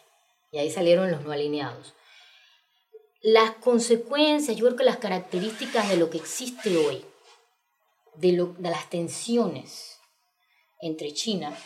Y 0.52 0.58
ahí 0.58 0.70
salieron 0.70 1.10
los 1.10 1.22
no 1.22 1.32
alineados. 1.32 1.94
Las 3.22 3.52
consecuencias, 3.52 4.56
yo 4.56 4.66
creo 4.66 4.76
que 4.76 4.84
las 4.84 4.98
características 4.98 5.88
de 5.88 5.96
lo 5.96 6.10
que 6.10 6.18
existe 6.18 6.76
hoy, 6.76 7.02
de, 8.16 8.32
lo, 8.32 8.54
de 8.58 8.70
las 8.70 8.90
tensiones 8.90 9.98
entre 10.80 11.14
China 11.14 11.56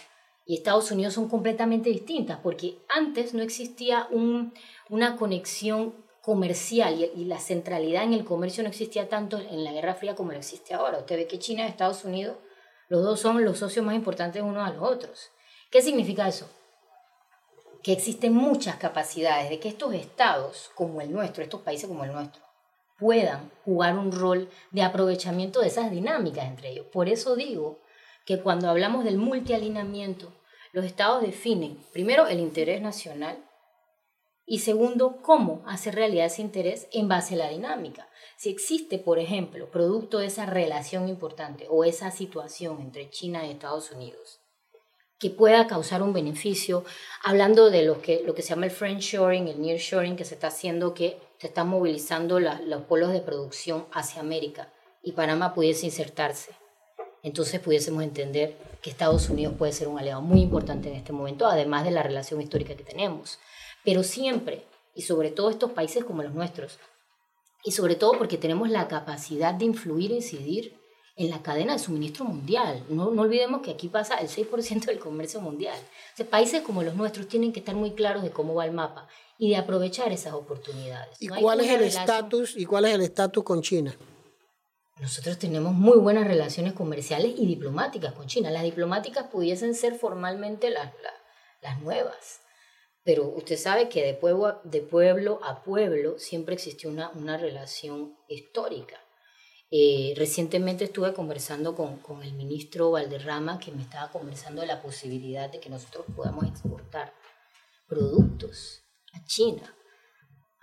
y 0.47 0.57
Estados 0.57 0.91
Unidos 0.91 1.15
son 1.15 1.29
completamente 1.29 1.91
distintas, 1.91 2.39
porque 2.43 2.79
antes 2.89 3.35
no 3.35 3.43
existía 3.43 4.09
un, 4.11 4.53
una 4.89 5.17
conexión 5.17 5.95
comercial 6.21 7.01
y, 7.01 7.21
y, 7.21 7.25
la 7.25 7.39
centralidad 7.39 8.05
en 8.05 8.13
el 8.13 8.25
comercio 8.25 8.63
no 8.63 8.69
existía 8.69 9.09
tanto 9.09 9.39
en 9.39 9.65
la 9.65 9.73
Guerra 9.73 9.95
Fría 9.95 10.15
como 10.15 10.33
lo 10.33 10.39
existe 10.39 10.75
ahora. 10.75 10.99
Usted 10.99 11.17
ve 11.17 11.27
que 11.27 11.39
China 11.39 11.65
y 11.65 11.69
Estados 11.69 12.05
Unidos, 12.05 12.37
los 12.89 13.03
dos 13.03 13.21
son 13.21 13.45
los 13.45 13.59
socios 13.59 13.85
más 13.85 13.95
importantes 13.95 14.43
unos 14.43 14.69
a 14.69 14.73
los 14.73 14.83
otros. 14.83 15.31
¿Qué 15.71 15.83
significa 15.83 16.29
eso? 16.29 16.49
que 17.83 17.93
existen 17.93 18.33
muchas 18.33 18.77
capacidades 18.77 19.51
de 19.51 19.59
que 19.59 19.69
estos 19.69 19.93
estados 19.95 20.71
como 20.75 21.01
el 21.01 21.13
nuestro, 21.13 21.43
estos 21.43 21.63
países 21.63 21.89
como 21.89 22.05
el 22.05 22.13
nuestro, 22.13 22.43
puedan 22.99 23.51
jugar 23.65 23.99
un 23.99 24.13
rol 24.13 24.49
de 24.71 24.83
aprovechamiento 24.83 25.61
de 25.61 25.69
esas 25.69 25.91
dinámicas 25.91 26.47
entre 26.47 26.71
ellos. 26.71 26.87
Por 26.93 27.09
eso 27.09 27.35
digo 27.35 27.81
que 28.27 28.41
cuando 28.41 28.69
hablamos 28.69 29.05
del 29.05 29.19
multialineamiento, 29.19 30.33
los 30.73 30.85
estados 30.85 31.23
definen 31.23 31.79
primero 31.93 32.27
el 32.27 32.41
interés 32.41 32.81
nacional 32.81 33.45
y 34.47 34.61
segundo 34.61 35.23
cómo 35.23 35.63
hacer 35.67 35.95
realidad 35.95 36.27
ese 36.27 36.43
interés 36.43 36.89
en 36.93 37.09
base 37.09 37.35
a 37.35 37.39
la 37.39 37.49
dinámica. 37.49 38.09
Si 38.37 38.51
existe, 38.51 38.99
por 38.99 39.19
ejemplo, 39.19 39.71
producto 39.71 40.19
de 40.19 40.27
esa 40.27 40.47
relación 40.47 41.09
importante 41.09 41.67
o 41.71 41.85
esa 41.85 42.11
situación 42.11 42.81
entre 42.81 43.11
China 43.11 43.47
y 43.47 43.51
Estados 43.51 43.91
Unidos, 43.93 44.41
que 45.19 45.31
pueda 45.31 45.69
causar 45.69 46.03
un 46.03 46.13
beneficio, 46.13 46.85
hablando 47.23 47.71
de 47.71 47.85
lo 47.85 48.03
que, 48.03 48.23
lo 48.25 48.35
que 48.35 48.43
se 48.43 48.51
llama 48.51 48.67
el 48.67 48.73
friendshoring, 48.73 49.47
el 49.47 49.61
nearshoring 49.61 50.17
que 50.17 50.25
se 50.25 50.35
está 50.35 50.49
haciendo, 50.49 50.95
que 50.95 51.19
se 51.39 51.47
están 51.47 51.69
movilizando 51.69 52.41
los 52.41 52.83
polos 52.83 53.13
de 53.13 53.21
producción 53.21 53.87
hacia 53.93 54.21
América 54.21 54.73
y 55.03 55.13
Panamá 55.13 55.55
pudiese 55.55 55.87
insertarse. 55.87 56.62
Entonces 57.23 57.61
pudiésemos 57.61 58.03
entender 58.03 58.57
que 58.83 58.91
Estados 58.91 59.31
Unidos 59.31 59.55
puede 59.57 59.73
ser 59.73 59.89
un 59.89 59.99
aliado 59.99 60.21
muy 60.21 60.41
importante 60.41 60.89
en 60.89 60.97
este 60.97 61.13
momento, 61.13 61.47
además 61.47 61.85
de 61.85 61.93
la 61.93 62.03
relación 62.03 62.41
histórica 62.41 62.75
que 62.75 62.85
tenemos. 62.85 63.39
Pero 63.85 64.03
siempre, 64.03 64.65
y 64.95 65.03
sobre 65.03 65.31
todo 65.31 65.51
estos 65.51 65.71
países 65.71 66.05
como 66.05 66.23
los 66.23 66.35
nuestros, 66.35 66.79
y 67.65 67.73
sobre 67.73 67.95
todo 67.95 68.19
porque 68.19 68.39
tenemos 68.39 68.69
la 68.71 68.89
capacidad 68.89 69.55
de 69.55 69.65
influir 69.65 70.11
e 70.11 70.17
incidir 70.17 70.83
en 71.17 71.31
la 71.31 71.43
cadena 71.43 71.75
de 71.75 71.79
suministro 71.79 72.25
mundial. 72.25 72.85
No, 72.89 73.11
no 73.11 73.23
olvidemos 73.23 73.63
que 73.63 73.71
aquí 73.71 73.89
pasa 73.89 74.17
el 74.17 74.29
6% 74.29 74.87
del 74.87 74.99
comercio 74.99 75.41
mundial. 75.41 75.79
O 76.19 76.25
países 76.25 76.63
como 76.63 76.83
los 76.83 76.95
nuestros 76.95 77.29
tienen 77.29 77.53
que 77.53 77.61
estar 77.61 77.75
muy 77.75 77.93
claros 77.93 78.23
de 78.23 78.31
cómo 78.31 78.55
va 78.55 78.65
el 78.65 78.73
mapa 78.73 79.07
y 79.39 79.51
de 79.51 79.57
aprovechar 79.57 80.11
esas 80.11 80.33
oportunidades. 80.33 81.17
¿Y 81.21 81.29
cuál 81.29 81.61
es 81.61 81.71
el 81.71 81.83
estatus 81.83 82.57
y 82.57 82.65
cuál 82.65 82.87
es 82.87 82.95
el 82.95 83.03
estatus 83.03 83.45
con 83.45 83.63
China? 83.63 83.95
Nosotros 85.01 85.39
tenemos 85.39 85.73
muy 85.73 85.99
buenas 85.99 86.27
relaciones 86.27 86.75
comerciales 86.75 87.35
y 87.37 87.47
diplomáticas 87.47 88.13
con 88.13 88.27
China. 88.27 88.51
Las 88.51 88.63
diplomáticas 88.63 89.27
pudiesen 89.29 89.75
ser 89.75 89.95
formalmente 89.95 90.71
las, 90.71 90.93
las, 91.63 91.81
nuevas, 91.81 92.41
pero 93.03 93.27
usted 93.29 93.57
sabe 93.57 93.89
que 93.89 94.05
de 94.05 94.15
pueblo, 94.15 94.61
de 94.65 94.81
pueblo 94.83 95.41
a 95.43 95.63
pueblo 95.63 96.19
siempre 96.19 96.55
existió 96.55 96.91
una, 96.91 97.11
una 97.11 97.37
relación 97.37 98.17
histórica. 98.29 99.01
Eh, 99.71 100.13
recientemente 100.17 100.85
estuve 100.85 101.15
conversando 101.15 101.75
con, 101.75 101.97
con, 101.99 102.23
el 102.23 102.35
ministro 102.35 102.91
Valderrama 102.91 103.59
que 103.59 103.73
me 103.73 103.83
estaba 103.83 104.13
conversando 104.13 104.61
de 104.61 104.67
la 104.67 104.83
posibilidad 104.83 105.51
de 105.51 105.61
que 105.61 105.71
nosotros 105.71 106.05
podamos 106.15 106.45
exportar 106.45 107.15
productos 107.89 108.83
a 109.15 109.25
China. 109.25 109.75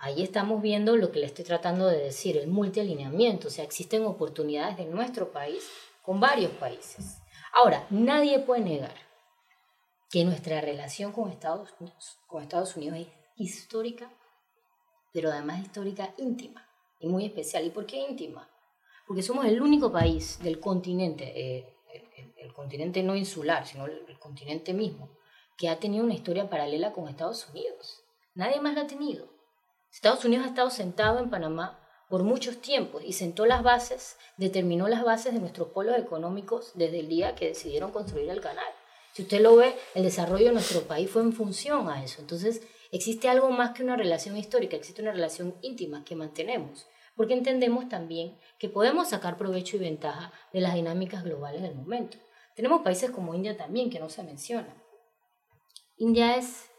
Ahí 0.00 0.22
estamos 0.22 0.60
viendo 0.60 0.96
lo 0.96 1.12
que 1.12 1.20
le 1.20 1.26
estoy 1.26 1.44
tratando 1.44 1.86
de 1.86 1.98
decir, 1.98 2.36
el 2.36 2.48
multialineamiento, 2.48 3.48
o 3.48 3.50
sea, 3.50 3.64
existen 3.64 4.04
oportunidades 4.04 4.76
de 4.76 4.86
nuestro 4.86 5.30
país 5.30 5.62
con 6.02 6.18
varios 6.18 6.52
países. 6.52 7.18
Ahora, 7.52 7.86
nadie 7.90 8.38
puede 8.40 8.62
negar 8.62 8.94
que 10.10 10.24
nuestra 10.24 10.60
relación 10.60 11.12
con 11.12 11.30
Estados 11.30 12.76
Unidos, 12.76 12.98
es 12.98 13.08
histórica, 13.36 14.10
pero 15.12 15.30
además 15.30 15.60
histórica 15.60 16.12
íntima 16.18 16.66
y 16.98 17.06
muy 17.06 17.26
especial. 17.26 17.64
¿Y 17.66 17.70
por 17.70 17.86
qué 17.86 17.98
íntima? 17.98 18.50
porque 19.10 19.24
somos 19.24 19.44
el 19.44 19.60
único 19.60 19.90
país 19.90 20.38
del 20.40 20.60
continente, 20.60 21.32
eh, 21.34 21.74
el, 22.36 22.52
continente 22.52 23.02
no 23.02 23.16
insular, 23.16 23.66
sino 23.66 23.86
el, 23.86 24.16
continente 24.20 24.72
mismo, 24.72 25.10
que 25.58 25.68
ha 25.68 25.80
tenido 25.80 26.04
una 26.04 26.14
historia 26.14 26.48
paralela 26.48 26.92
con 26.92 27.08
Estados 27.08 27.48
Unidos. 27.48 28.04
Nadie 28.36 28.60
más 28.60 28.76
la 28.76 28.82
ha 28.82 28.86
tenido. 28.86 29.28
Estados 29.92 30.24
Unidos 30.24 30.46
ha 30.46 30.50
estado 30.50 30.70
sentado 30.70 31.18
en 31.18 31.30
Panamá 31.30 31.78
por 32.08 32.22
muchos 32.22 32.60
tiempos 32.60 33.02
y 33.04 33.12
sentó 33.12 33.46
las 33.46 33.62
bases, 33.62 34.16
determinó 34.36 34.88
las 34.88 35.04
bases 35.04 35.32
de 35.32 35.40
nuestros 35.40 35.68
polos 35.68 35.96
económicos 35.98 36.72
desde 36.74 37.00
el 37.00 37.08
día 37.08 37.34
que 37.34 37.48
decidieron 37.48 37.92
construir 37.92 38.28
el 38.30 38.40
canal. 38.40 38.64
Si 39.12 39.22
usted 39.22 39.40
lo 39.40 39.56
ve, 39.56 39.74
el 39.94 40.02
desarrollo 40.02 40.46
de 40.46 40.52
nuestro 40.52 40.82
país 40.82 41.10
fue 41.10 41.22
en 41.22 41.32
función 41.32 41.88
a 41.88 42.02
eso. 42.02 42.20
Entonces, 42.20 42.62
existe 42.92 43.28
algo 43.28 43.50
más 43.50 43.70
que 43.70 43.82
una 43.82 43.96
relación 43.96 44.36
histórica, 44.36 44.76
existe 44.76 45.02
una 45.02 45.12
relación 45.12 45.54
íntima 45.62 46.04
que 46.04 46.16
mantenemos 46.16 46.86
porque 47.20 47.34
entendemos 47.34 47.86
también 47.90 48.38
que 48.58 48.70
podemos 48.70 49.10
sacar 49.10 49.36
provecho 49.36 49.76
y 49.76 49.80
ventaja 49.80 50.32
de 50.54 50.62
las 50.62 50.72
dinámicas 50.72 51.22
globales 51.22 51.60
del 51.60 51.74
momento. 51.74 52.16
Tenemos 52.56 52.80
países 52.80 53.10
como 53.10 53.34
India 53.34 53.58
también, 53.58 53.90
que 53.90 54.00
no 54.00 54.08
se 54.08 54.22
mencionan. 54.22 54.74
India 55.98 56.36
es 56.36 56.69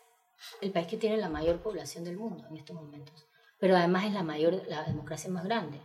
el 0.61 0.71
país 0.71 0.87
que 0.87 0.97
tiene 0.97 1.17
la 1.17 1.29
mayor 1.29 1.61
población 1.61 2.03
del 2.03 2.17
mundo 2.17 2.45
en 2.49 2.57
estos 2.57 2.75
momentos, 2.75 3.27
pero 3.59 3.75
además 3.75 4.05
es 4.05 4.13
la 4.13 4.23
mayor, 4.23 4.63
la 4.67 4.83
democracia 4.83 5.29
más 5.29 5.43
grande. 5.43 5.79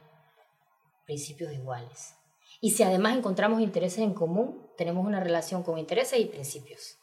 Principios 1.04 1.52
iguales. 1.52 2.14
Y 2.60 2.70
si 2.70 2.82
además 2.82 3.16
encontramos 3.16 3.60
intereses 3.60 3.98
en 3.98 4.14
común, 4.14 4.66
tenemos 4.76 5.06
una 5.06 5.20
relación 5.20 5.62
con 5.62 5.78
intereses 5.78 6.18
y 6.18 6.24
principios, 6.26 6.98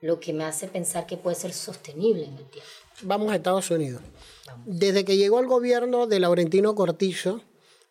lo 0.00 0.20
que 0.20 0.32
me 0.32 0.44
hace 0.44 0.68
pensar 0.68 1.06
que 1.06 1.16
puede 1.16 1.36
ser 1.36 1.52
sostenible 1.52 2.24
en 2.24 2.36
el 2.36 2.50
tiempo. 2.50 2.70
Vamos 3.02 3.32
a 3.32 3.36
Estados 3.36 3.70
Unidos. 3.70 4.02
Desde 4.66 5.04
que 5.04 5.16
llegó 5.16 5.38
al 5.38 5.46
gobierno 5.46 6.06
de 6.06 6.20
Laurentino 6.20 6.74
Cortizo, 6.74 7.40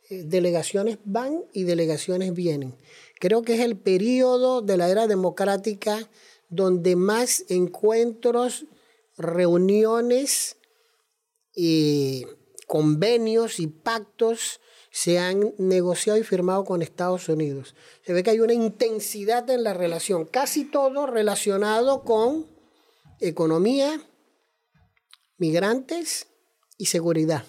eh, 0.09 0.23
delegaciones 0.25 0.99
van 1.05 1.43
y 1.53 1.63
delegaciones 1.63 2.33
vienen. 2.33 2.75
Creo 3.19 3.41
que 3.41 3.55
es 3.55 3.61
el 3.61 3.77
periodo 3.77 4.61
de 4.61 4.77
la 4.77 4.89
era 4.89 5.07
democrática 5.07 6.09
donde 6.49 6.95
más 6.95 7.45
encuentros, 7.49 8.65
reuniones, 9.21 10.57
convenios 12.67 13.59
y 13.59 13.67
pactos 13.67 14.59
se 14.91 15.19
han 15.19 15.53
negociado 15.57 16.19
y 16.19 16.23
firmado 16.23 16.65
con 16.65 16.81
Estados 16.81 17.29
Unidos. 17.29 17.75
Se 18.05 18.13
ve 18.13 18.23
que 18.23 18.31
hay 18.31 18.39
una 18.41 18.53
intensidad 18.53 19.49
en 19.49 19.63
la 19.63 19.73
relación, 19.73 20.25
casi 20.25 20.65
todo 20.65 21.07
relacionado 21.07 22.03
con 22.03 22.47
economía, 23.19 24.01
migrantes 25.37 26.27
y 26.77 26.87
seguridad. 26.87 27.45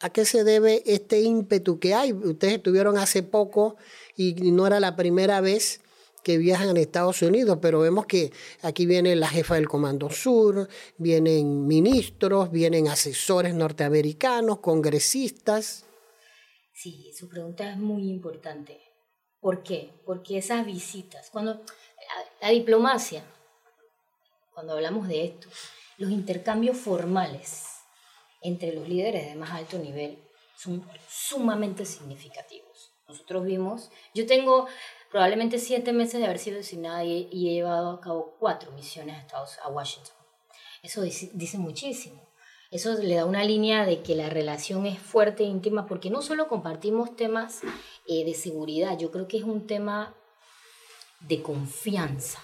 ¿A 0.00 0.10
qué 0.10 0.24
se 0.24 0.44
debe 0.44 0.82
este 0.86 1.20
ímpetu 1.20 1.78
que 1.80 1.92
hay? 1.94 2.12
Ustedes 2.12 2.54
estuvieron 2.54 2.96
hace 2.96 3.22
poco 3.22 3.76
y 4.16 4.34
no 4.52 4.66
era 4.66 4.80
la 4.80 4.96
primera 4.96 5.40
vez 5.40 5.80
que 6.22 6.38
viajan 6.38 6.76
a 6.76 6.80
Estados 6.80 7.22
Unidos, 7.22 7.58
pero 7.60 7.80
vemos 7.80 8.06
que 8.06 8.32
aquí 8.62 8.86
viene 8.86 9.14
la 9.16 9.28
jefa 9.28 9.54
del 9.54 9.68
Comando 9.68 10.10
Sur, 10.10 10.68
vienen 10.96 11.66
ministros, 11.66 12.50
vienen 12.50 12.88
asesores 12.88 13.54
norteamericanos, 13.54 14.58
congresistas. 14.60 15.84
Sí, 16.72 17.12
su 17.16 17.28
pregunta 17.28 17.70
es 17.70 17.76
muy 17.76 18.08
importante. 18.08 18.80
¿Por 19.40 19.62
qué? 19.62 19.90
Porque 20.04 20.38
esas 20.38 20.66
visitas, 20.66 21.30
cuando 21.30 21.62
La 22.40 22.50
diplomacia, 22.50 23.24
cuando 24.54 24.72
hablamos 24.74 25.08
de 25.08 25.24
esto, 25.24 25.48
los 25.98 26.10
intercambios 26.10 26.76
formales 26.76 27.64
entre 28.42 28.72
los 28.72 28.88
líderes 28.88 29.26
de 29.26 29.34
más 29.34 29.50
alto 29.50 29.78
nivel 29.78 30.18
son 30.56 30.84
sumamente 31.08 31.84
significativos. 31.84 32.92
Nosotros 33.08 33.44
vimos, 33.44 33.90
yo 34.14 34.26
tengo 34.26 34.68
probablemente 35.10 35.58
siete 35.58 35.92
meses 35.92 36.20
de 36.20 36.26
haber 36.26 36.38
sido 36.38 36.56
designada 36.56 37.04
y, 37.04 37.28
he 37.32 37.54
llevado 37.54 37.90
a 37.90 38.00
cabo 38.00 38.36
cuatro 38.38 38.72
misiones 38.72 39.16
a, 39.16 39.20
Estados, 39.20 39.58
a 39.62 39.68
Washington. 39.68 40.14
Eso 40.82 41.02
dice, 41.02 41.58
muchísimo. 41.58 42.22
Eso 42.70 42.92
le 42.94 43.14
da 43.14 43.24
una 43.24 43.44
línea 43.44 43.86
de 43.86 44.02
que 44.02 44.14
la 44.14 44.28
relación 44.28 44.86
es 44.86 44.98
fuerte 44.98 45.42
e 45.42 45.46
íntima 45.46 45.86
porque 45.86 46.10
no 46.10 46.20
solo 46.20 46.48
compartimos 46.48 47.16
temas 47.16 47.60
eh, 48.06 48.24
de 48.24 48.34
seguridad, 48.34 48.98
yo 48.98 49.10
creo 49.10 49.26
que 49.26 49.38
es 49.38 49.44
un 49.44 49.66
tema 49.66 50.14
de 51.20 51.42
confianza. 51.42 52.40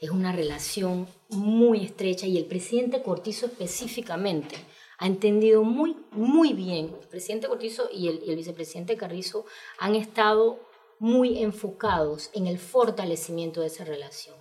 Es 0.00 0.10
una 0.10 0.32
relación 0.32 1.08
muy 1.28 1.84
estrecha 1.84 2.26
y 2.26 2.38
el 2.38 2.46
presidente 2.46 3.02
Cortizo 3.02 3.46
específicamente 3.46 4.56
ha 4.98 5.06
entendido 5.06 5.62
muy, 5.64 5.96
muy 6.12 6.52
bien. 6.52 6.94
El 7.00 7.08
presidente 7.08 7.48
Cortizo 7.48 7.88
y 7.92 8.08
el, 8.08 8.22
y 8.24 8.30
el 8.30 8.36
vicepresidente 8.36 8.96
Carrizo 8.96 9.44
han 9.78 9.94
estado 9.94 10.60
muy 10.98 11.42
enfocados 11.42 12.30
en 12.32 12.46
el 12.46 12.58
fortalecimiento 12.58 13.60
de 13.60 13.68
esa 13.68 13.84
relación. 13.84 14.36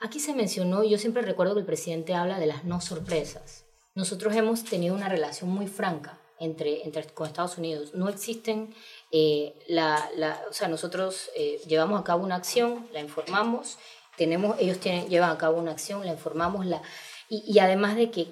Aquí 0.00 0.20
se 0.20 0.34
mencionó, 0.34 0.84
yo 0.84 0.98
siempre 0.98 1.22
recuerdo 1.22 1.54
que 1.54 1.60
el 1.60 1.66
presidente 1.66 2.14
habla 2.14 2.38
de 2.38 2.46
las 2.46 2.64
no 2.64 2.80
sorpresas. 2.80 3.64
Nosotros 3.94 4.34
hemos 4.34 4.64
tenido 4.64 4.94
una 4.94 5.08
relación 5.08 5.50
muy 5.50 5.66
franca 5.66 6.20
entre, 6.38 6.84
entre 6.84 7.04
con 7.06 7.26
Estados 7.26 7.58
Unidos. 7.58 7.94
No 7.94 8.08
existen, 8.08 8.74
eh, 9.12 9.54
la, 9.68 10.10
la, 10.16 10.42
o 10.50 10.52
sea, 10.52 10.68
nosotros 10.68 11.30
eh, 11.36 11.60
llevamos 11.66 12.00
a 12.00 12.04
cabo 12.04 12.24
una 12.24 12.34
acción, 12.34 12.86
la 12.92 13.00
informamos, 13.00 13.78
tenemos, 14.16 14.56
ellos 14.58 14.78
tienen, 14.78 15.08
llevan 15.08 15.30
a 15.30 15.38
cabo 15.38 15.58
una 15.58 15.72
acción, 15.72 16.04
la 16.04 16.12
informamos, 16.12 16.66
la, 16.66 16.82
y, 17.28 17.44
y 17.46 17.58
además 17.60 17.96
de 17.96 18.10
que, 18.10 18.28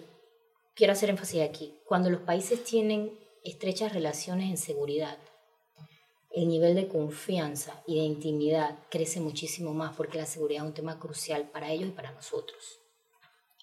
quiero 0.74 0.92
hacer 0.92 1.10
énfasis 1.10 1.42
aquí, 1.42 1.74
cuando 1.86 2.10
los 2.10 2.20
países 2.20 2.64
tienen 2.64 3.18
estrechas 3.44 3.92
relaciones 3.92 4.50
en 4.50 4.56
seguridad, 4.56 5.18
el 6.34 6.48
nivel 6.48 6.74
de 6.74 6.88
confianza 6.88 7.82
y 7.86 7.96
de 7.96 8.04
intimidad 8.04 8.78
crece 8.90 9.20
muchísimo 9.20 9.74
más 9.74 9.94
porque 9.96 10.18
la 10.18 10.26
seguridad 10.26 10.62
es 10.62 10.68
un 10.68 10.74
tema 10.74 10.98
crucial 10.98 11.50
para 11.50 11.70
ellos 11.70 11.88
y 11.88 11.92
para 11.92 12.12
nosotros. 12.12 12.78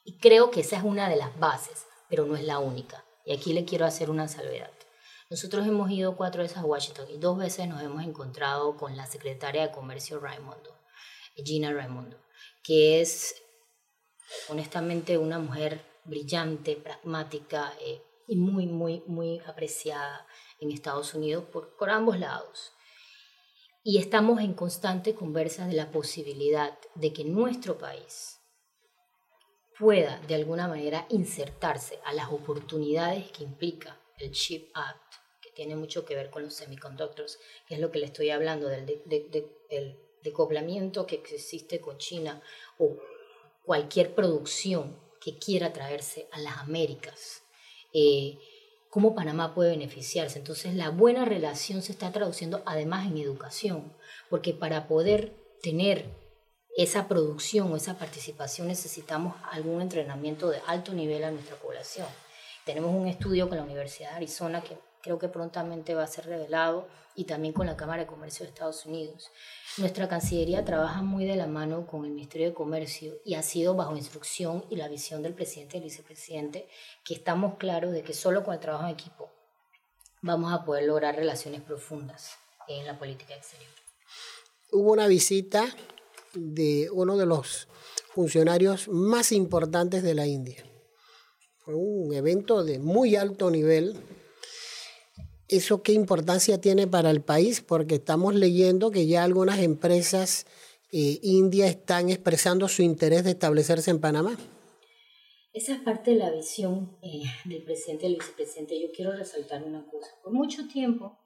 Y 0.03 0.17
creo 0.17 0.51
que 0.51 0.61
esa 0.61 0.77
es 0.77 0.83
una 0.83 1.09
de 1.09 1.15
las 1.15 1.37
bases, 1.39 1.85
pero 2.09 2.25
no 2.25 2.35
es 2.35 2.43
la 2.43 2.59
única. 2.59 3.03
Y 3.25 3.33
aquí 3.33 3.53
le 3.53 3.65
quiero 3.65 3.85
hacer 3.85 4.09
una 4.09 4.27
salvedad. 4.27 4.71
Nosotros 5.29 5.67
hemos 5.67 5.91
ido 5.91 6.15
cuatro 6.15 6.41
veces 6.41 6.57
a 6.57 6.65
Washington 6.65 7.05
y 7.11 7.17
dos 7.17 7.37
veces 7.37 7.67
nos 7.67 7.83
hemos 7.83 8.03
encontrado 8.03 8.75
con 8.77 8.97
la 8.97 9.05
secretaria 9.05 9.67
de 9.67 9.71
Comercio 9.71 10.19
Raimondo, 10.19 10.75
Gina 11.35 11.71
Raimondo, 11.71 12.17
que 12.63 13.01
es 13.01 13.35
honestamente 14.47 15.17
una 15.19 15.37
mujer 15.37 15.81
brillante, 16.05 16.75
pragmática 16.75 17.71
eh, 17.79 18.01
y 18.27 18.37
muy, 18.37 18.65
muy, 18.65 19.03
muy 19.05 19.39
apreciada 19.45 20.25
en 20.59 20.71
Estados 20.71 21.13
Unidos 21.13 21.45
por, 21.45 21.75
por 21.75 21.89
ambos 21.89 22.19
lados. 22.19 22.73
Y 23.83 23.97
estamos 23.97 24.41
en 24.41 24.53
constante 24.53 25.15
conversa 25.15 25.65
de 25.67 25.73
la 25.73 25.91
posibilidad 25.91 26.77
de 26.95 27.13
que 27.13 27.23
nuestro 27.23 27.77
país 27.77 28.39
pueda 29.79 30.19
de 30.27 30.35
alguna 30.35 30.67
manera 30.67 31.05
insertarse 31.09 31.99
a 32.03 32.13
las 32.13 32.29
oportunidades 32.31 33.31
que 33.31 33.45
implica 33.45 33.97
el 34.17 34.31
Chip 34.31 34.69
Act, 34.73 35.15
que 35.41 35.51
tiene 35.51 35.77
mucho 35.77 36.05
que 36.05 36.15
ver 36.15 36.29
con 36.29 36.43
los 36.43 36.53
semiconductors, 36.53 37.39
que 37.65 37.75
es 37.75 37.79
lo 37.79 37.89
que 37.89 37.99
le 37.99 38.07
estoy 38.07 38.29
hablando 38.29 38.67
del, 38.67 38.85
de, 38.85 40.09
decoplamiento 40.21 41.07
que 41.07 41.15
existe 41.15 41.79
con 41.79 41.97
China 41.97 42.41
o 42.77 42.97
cualquier 43.63 44.13
producción 44.13 44.99
que 45.21 45.37
quiera 45.37 45.71
traerse 45.71 46.27
a 46.33 46.39
las 46.41 46.57
Américas. 46.57 47.43
Eh, 47.93 48.37
cómo 48.89 49.15
Panamá 49.15 49.53
puede 49.53 49.71
beneficiarse. 49.71 50.39
Entonces 50.39 50.75
la 50.75 50.89
buena 50.89 51.25
relación 51.25 51.81
se 51.81 51.91
está 51.91 52.11
traduciendo 52.11 52.61
además 52.65 53.07
en 53.07 53.17
educación, 53.17 53.93
porque 54.29 54.53
para 54.53 54.87
poder 54.87 55.33
tener 55.61 56.05
esa 56.77 57.07
producción 57.07 57.71
o 57.71 57.75
esa 57.75 57.97
participación 57.97 58.67
necesitamos 58.67 59.35
algún 59.51 59.81
entrenamiento 59.81 60.49
de 60.49 60.61
alto 60.67 60.93
nivel 60.93 61.23
a 61.23 61.31
nuestra 61.31 61.55
población. 61.55 62.07
Tenemos 62.65 62.93
un 62.93 63.07
estudio 63.07 63.49
con 63.49 63.57
la 63.57 63.63
Universidad 63.63 64.11
de 64.11 64.15
Arizona 64.17 64.61
que 64.61 64.77
creo 65.01 65.19
que 65.19 65.29
prontamente 65.29 65.95
va 65.95 66.03
a 66.03 66.07
ser 66.07 66.25
revelado 66.25 66.87
y 67.15 67.25
también 67.25 67.53
con 67.53 67.67
la 67.67 67.75
Cámara 67.75 68.03
de 68.03 68.07
Comercio 68.07 68.45
de 68.45 68.51
Estados 68.51 68.85
Unidos. 68.85 69.29
Nuestra 69.77 70.07
Cancillería 70.07 70.63
trabaja 70.63 71.01
muy 71.01 71.25
de 71.25 71.35
la 71.35 71.47
mano 71.47 71.85
con 71.85 72.05
el 72.05 72.11
Ministerio 72.11 72.47
de 72.47 72.53
Comercio 72.53 73.15
y 73.25 73.35
ha 73.35 73.43
sido 73.43 73.75
bajo 73.75 73.97
instrucción 73.97 74.63
y 74.69 74.77
la 74.77 74.87
visión 74.87 75.21
del 75.21 75.33
presidente 75.33 75.77
y 75.77 75.79
el 75.79 75.83
vicepresidente 75.85 76.67
que 77.03 77.15
estamos 77.15 77.57
claros 77.57 77.91
de 77.91 78.03
que 78.03 78.13
solo 78.13 78.43
con 78.43 78.53
el 78.53 78.59
trabajo 78.59 78.85
en 78.85 78.93
equipo 78.93 79.29
vamos 80.21 80.53
a 80.53 80.63
poder 80.63 80.85
lograr 80.85 81.15
relaciones 81.15 81.61
profundas 81.61 82.31
en 82.67 82.85
la 82.85 82.97
política 82.97 83.35
exterior. 83.35 83.71
Hubo 84.71 84.91
una 84.91 85.07
visita 85.07 85.65
de 86.33 86.89
uno 86.91 87.17
de 87.17 87.25
los 87.25 87.67
funcionarios 88.13 88.87
más 88.87 89.31
importantes 89.31 90.03
de 90.03 90.13
la 90.13 90.27
India. 90.27 90.63
Fue 91.57 91.73
un 91.75 92.13
evento 92.13 92.63
de 92.63 92.79
muy 92.79 93.15
alto 93.15 93.49
nivel 93.49 93.97
¿Eso 95.49 95.81
qué 95.81 95.93
importancia 95.93 96.61
tiene 96.61 96.85
para 96.85 97.09
el 97.09 97.21
país? 97.21 97.61
Porque 97.61 97.95
estamos 97.95 98.35
leyendo 98.35 98.91
que 98.91 99.07
ya 99.07 99.23
algunas 99.23 99.57
empresas 99.57 100.45
eh, 100.91 101.17
indias 101.23 101.71
están 101.71 102.11
expresando 102.11 102.67
su 102.67 102.83
interés 102.83 103.23
de 103.23 103.31
establecerse 103.31 103.89
en 103.89 103.99
Panamá. 103.99 104.37
Esa 105.51 105.73
es 105.73 105.81
parte 105.81 106.11
de 106.11 106.17
la 106.17 106.29
visión 106.29 106.95
eh, 107.01 107.23
del 107.45 107.63
presidente 107.63 108.05
y 108.05 108.13
vicepresidente. 108.13 108.79
Yo 108.79 108.89
quiero 108.95 109.11
resaltar 109.11 109.63
una 109.63 109.83
cosa. 109.87 110.11
Por 110.23 110.33
mucho 110.33 110.67
tiempo, 110.67 111.17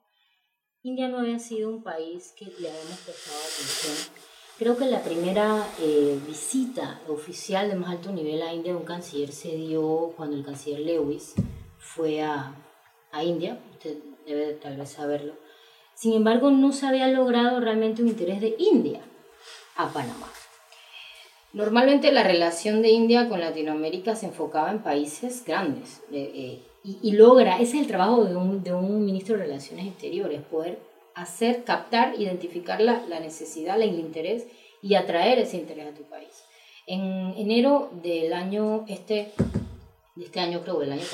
India 0.82 1.08
no 1.08 1.18
había 1.18 1.38
sido 1.38 1.68
un 1.68 1.82
país 1.82 2.32
que 2.34 2.46
le 2.46 2.70
habíamos 2.70 2.98
prestado 3.00 3.36
atención. 3.36 4.14
Creo 4.58 4.78
que 4.78 4.86
la 4.86 5.04
primera 5.04 5.68
eh, 5.80 6.18
visita 6.26 7.02
oficial 7.08 7.68
de 7.68 7.76
más 7.76 7.90
alto 7.90 8.10
nivel 8.10 8.40
a 8.40 8.54
India 8.54 8.72
de 8.72 8.78
un 8.78 8.86
canciller 8.86 9.32
se 9.32 9.54
dio 9.54 10.14
cuando 10.16 10.34
el 10.34 10.44
canciller 10.46 10.80
Lewis 10.80 11.34
fue 11.76 12.22
a, 12.22 12.54
a 13.12 13.22
India. 13.22 13.62
Usted 13.72 14.13
debe 14.26 14.52
tal 14.54 14.76
vez 14.76 14.90
saberlo. 14.90 15.34
Sin 15.94 16.14
embargo, 16.14 16.50
no 16.50 16.72
se 16.72 16.86
había 16.86 17.08
logrado 17.08 17.60
realmente 17.60 18.02
un 18.02 18.08
interés 18.08 18.40
de 18.40 18.56
India 18.58 19.00
a 19.76 19.88
Panamá. 19.92 20.30
Normalmente 21.52 22.10
la 22.10 22.24
relación 22.24 22.82
de 22.82 22.90
India 22.90 23.28
con 23.28 23.38
Latinoamérica 23.38 24.16
se 24.16 24.26
enfocaba 24.26 24.72
en 24.72 24.82
países 24.82 25.44
grandes 25.44 26.02
eh, 26.12 26.60
y, 26.82 27.12
logra, 27.12 27.60
ese 27.60 27.76
es 27.76 27.82
el 27.82 27.86
trabajo 27.86 28.24
de 28.24 28.36
un, 28.36 28.62
de 28.62 28.74
un, 28.74 29.04
ministro 29.04 29.36
de 29.36 29.44
Relaciones 29.44 29.86
Exteriores, 29.86 30.42
poder 30.42 30.80
hacer, 31.14 31.62
captar, 31.64 32.20
identificar 32.20 32.80
la, 32.80 33.06
la 33.08 33.20
necesidad, 33.20 33.80
el 33.80 33.98
interés 33.98 34.46
y 34.82 34.96
atraer 34.96 35.38
ese 35.38 35.56
interés 35.56 35.86
a 35.86 35.96
tu 35.96 36.02
país. 36.02 36.44
En 36.86 37.32
enero 37.38 37.88
del 38.02 38.32
año 38.32 38.84
este, 38.88 39.32
de 40.16 40.24
este 40.24 40.40
año 40.40 40.60
creo, 40.60 40.82
el 40.82 40.92
año 40.92 41.04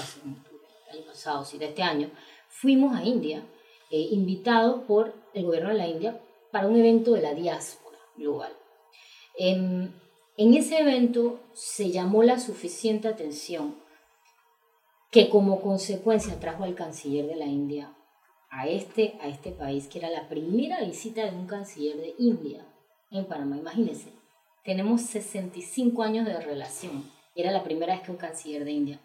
pasado, 1.06 1.44
sí, 1.44 1.58
de 1.58 1.66
este 1.66 1.82
año, 1.82 2.10
fuimos 2.50 2.94
a 2.94 3.04
India, 3.04 3.46
eh, 3.90 4.08
invitados 4.10 4.82
por 4.82 5.14
el 5.32 5.46
gobierno 5.46 5.70
de 5.70 5.76
la 5.76 5.88
India 5.88 6.20
para 6.52 6.66
un 6.66 6.76
evento 6.76 7.12
de 7.12 7.22
la 7.22 7.34
diáspora 7.34 7.98
global. 8.16 8.52
En, 9.38 9.94
en 10.36 10.54
ese 10.54 10.80
evento 10.80 11.40
se 11.54 11.90
llamó 11.90 12.22
la 12.22 12.38
suficiente 12.38 13.08
atención 13.08 13.76
que 15.10 15.28
como 15.28 15.60
consecuencia 15.60 16.38
trajo 16.38 16.64
al 16.64 16.74
canciller 16.74 17.26
de 17.26 17.36
la 17.36 17.46
India 17.46 17.96
a 18.50 18.68
este, 18.68 19.16
a 19.20 19.28
este 19.28 19.52
país, 19.52 19.86
que 19.86 19.98
era 19.98 20.10
la 20.10 20.28
primera 20.28 20.80
visita 20.82 21.24
de 21.24 21.36
un 21.36 21.46
canciller 21.46 21.96
de 21.96 22.14
India 22.18 22.66
en 23.10 23.26
Panamá. 23.26 23.56
Imagínense, 23.56 24.12
tenemos 24.64 25.02
65 25.02 26.02
años 26.02 26.26
de 26.26 26.38
relación. 26.40 27.10
Era 27.34 27.52
la 27.52 27.62
primera 27.62 27.94
vez 27.94 28.02
que 28.02 28.10
un 28.10 28.16
canciller 28.16 28.64
de 28.64 28.72
India 28.72 29.00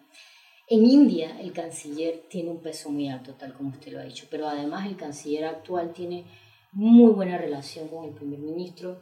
en 0.68 0.84
India 0.84 1.40
el 1.40 1.52
canciller 1.52 2.24
tiene 2.28 2.50
un 2.50 2.60
peso 2.60 2.90
muy 2.90 3.08
alto, 3.08 3.34
tal 3.34 3.54
como 3.54 3.70
usted 3.70 3.92
lo 3.92 4.00
ha 4.00 4.04
dicho, 4.04 4.26
pero 4.30 4.48
además 4.48 4.86
el 4.86 4.96
canciller 4.96 5.44
actual 5.44 5.92
tiene 5.92 6.24
muy 6.72 7.12
buena 7.12 7.38
relación 7.38 7.88
con 7.88 8.04
el 8.04 8.10
primer 8.10 8.40
ministro 8.40 9.00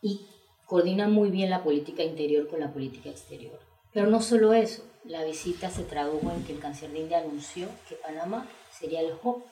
y 0.00 0.26
coordina 0.64 1.06
muy 1.06 1.30
bien 1.30 1.50
la 1.50 1.62
política 1.62 2.02
interior 2.02 2.48
con 2.48 2.60
la 2.60 2.72
política 2.72 3.10
exterior. 3.10 3.60
Pero 3.92 4.08
no 4.08 4.22
solo 4.22 4.54
eso, 4.54 4.82
la 5.04 5.24
visita 5.24 5.68
se 5.68 5.82
tradujo 5.82 6.30
en 6.30 6.44
que 6.44 6.52
el 6.52 6.60
canciller 6.60 6.92
de 6.92 7.00
India 7.00 7.18
anunció 7.18 7.68
que 7.88 7.96
Panamá 7.96 8.48
sería 8.72 9.00
el 9.00 9.12
hub 9.22 9.44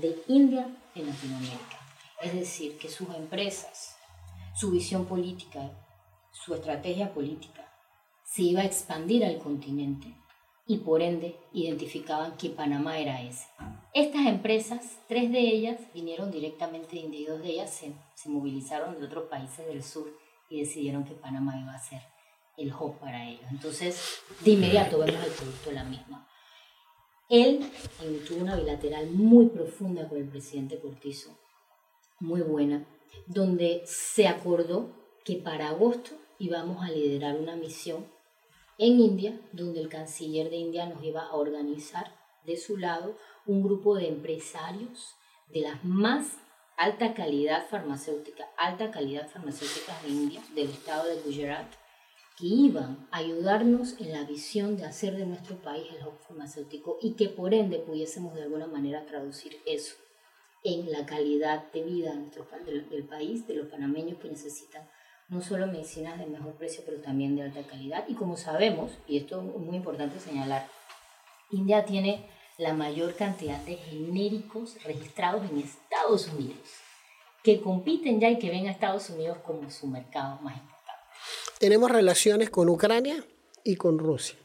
de 0.00 0.16
India 0.28 0.66
en 0.94 1.06
Latinoamérica. 1.06 1.78
Es 2.22 2.32
decir, 2.32 2.78
que 2.78 2.88
sus 2.88 3.14
empresas, 3.14 3.96
su 4.54 4.70
visión 4.70 5.04
política, 5.04 5.70
su 6.32 6.54
estrategia 6.54 7.12
política 7.12 7.70
se 8.24 8.42
iba 8.42 8.62
a 8.62 8.64
expandir 8.64 9.24
al 9.24 9.38
continente 9.38 10.14
y 10.66 10.78
por 10.78 11.02
ende 11.02 11.36
identificaban 11.52 12.36
que 12.36 12.50
Panamá 12.50 12.98
era 12.98 13.22
ese. 13.22 13.46
Estas 13.92 14.26
empresas, 14.26 14.98
tres 15.08 15.30
de 15.30 15.40
ellas 15.40 15.78
vinieron 15.92 16.30
directamente 16.30 16.96
de 16.96 17.02
India 17.02 17.34
de 17.34 17.48
ellas 17.48 17.82
se, 18.14 18.28
movilizaron 18.28 18.98
de 18.98 19.06
otros 19.06 19.28
países 19.28 19.66
del 19.66 19.82
sur 19.82 20.10
y 20.48 20.60
decidieron 20.60 21.04
que 21.04 21.14
Panamá 21.14 21.60
iba 21.60 21.74
a 21.74 21.78
ser 21.78 22.00
el 22.56 22.72
hub 22.72 22.98
para 22.98 23.28
ellos. 23.28 23.44
Entonces, 23.50 24.20
de 24.40 24.52
inmediato 24.52 24.98
vemos 24.98 25.22
el 25.24 25.32
producto 25.32 25.70
de 25.70 25.76
la 25.76 25.84
misma. 25.84 26.26
Él 27.28 27.70
tuvo 28.26 28.42
una 28.42 28.56
bilateral 28.56 29.10
muy 29.10 29.46
profunda 29.46 30.08
con 30.08 30.18
el 30.18 30.28
presidente 30.28 30.78
Cortizo, 30.78 31.36
muy 32.20 32.42
buena, 32.42 32.86
donde 33.26 33.82
se 33.84 34.28
acordó 34.28 34.94
que 35.24 35.36
para 35.36 35.68
agosto 35.68 36.12
íbamos 36.38 36.82
a 36.82 36.90
liderar 36.90 37.36
una 37.36 37.56
misión 37.56 38.06
en 38.78 39.00
India, 39.00 39.40
donde 39.52 39.80
el 39.80 39.88
canciller 39.88 40.50
de 40.50 40.56
India 40.56 40.86
nos 40.86 41.02
iba 41.02 41.22
a 41.22 41.34
organizar 41.34 42.14
de 42.44 42.56
su 42.56 42.76
lado 42.76 43.16
un 43.46 43.62
grupo 43.62 43.96
de 43.96 44.08
empresarios 44.08 45.14
de 45.52 45.60
la 45.60 45.78
más 45.82 46.38
alta 46.76 47.14
calidad 47.14 47.66
farmacéutica, 47.68 48.48
alta 48.56 48.90
calidad 48.90 49.28
farmacéutica 49.28 49.96
de 50.02 50.08
India, 50.08 50.42
del 50.54 50.70
estado 50.70 51.06
de 51.06 51.20
Gujarat, 51.22 51.72
que 52.36 52.46
iban 52.46 53.06
a 53.12 53.18
ayudarnos 53.18 54.00
en 54.00 54.12
la 54.12 54.24
visión 54.24 54.76
de 54.76 54.84
hacer 54.84 55.16
de 55.16 55.26
nuestro 55.26 55.56
país 55.62 55.86
el 55.92 56.04
hub 56.04 56.18
farmacéutico 56.26 56.98
y 57.00 57.12
que 57.14 57.28
por 57.28 57.54
ende 57.54 57.78
pudiésemos 57.78 58.34
de 58.34 58.42
alguna 58.42 58.66
manera 58.66 59.06
traducir 59.06 59.56
eso 59.66 59.94
en 60.64 60.90
la 60.90 61.06
calidad 61.06 61.70
de 61.72 61.82
vida 61.82 62.12
del 62.90 63.04
país, 63.04 63.46
de 63.46 63.54
los 63.54 63.68
panameños 63.68 64.18
que 64.18 64.28
necesitan 64.28 64.88
no 65.34 65.42
solo 65.42 65.66
medicinas 65.66 66.18
de 66.18 66.26
mejor 66.26 66.54
precio, 66.54 66.82
pero 66.86 66.98
también 67.00 67.34
de 67.34 67.42
alta 67.42 67.62
calidad. 67.64 68.04
Y 68.08 68.14
como 68.14 68.36
sabemos, 68.36 68.92
y 69.08 69.18
esto 69.18 69.40
es 69.40 69.60
muy 69.60 69.76
importante 69.76 70.20
señalar, 70.20 70.68
India 71.50 71.84
tiene 71.84 72.24
la 72.56 72.72
mayor 72.72 73.16
cantidad 73.16 73.58
de 73.58 73.76
genéricos 73.76 74.76
registrados 74.84 75.50
en 75.50 75.58
Estados 75.58 76.28
Unidos, 76.28 76.60
que 77.42 77.60
compiten 77.60 78.20
ya 78.20 78.30
y 78.30 78.38
que 78.38 78.48
ven 78.48 78.68
a 78.68 78.70
Estados 78.70 79.10
Unidos 79.10 79.38
como 79.44 79.68
su 79.70 79.88
mercado 79.88 80.38
más 80.40 80.56
importante. 80.56 81.02
Tenemos 81.58 81.90
relaciones 81.90 82.50
con 82.50 82.68
Ucrania 82.68 83.24
y 83.64 83.74
con 83.74 83.98
Rusia. 83.98 84.38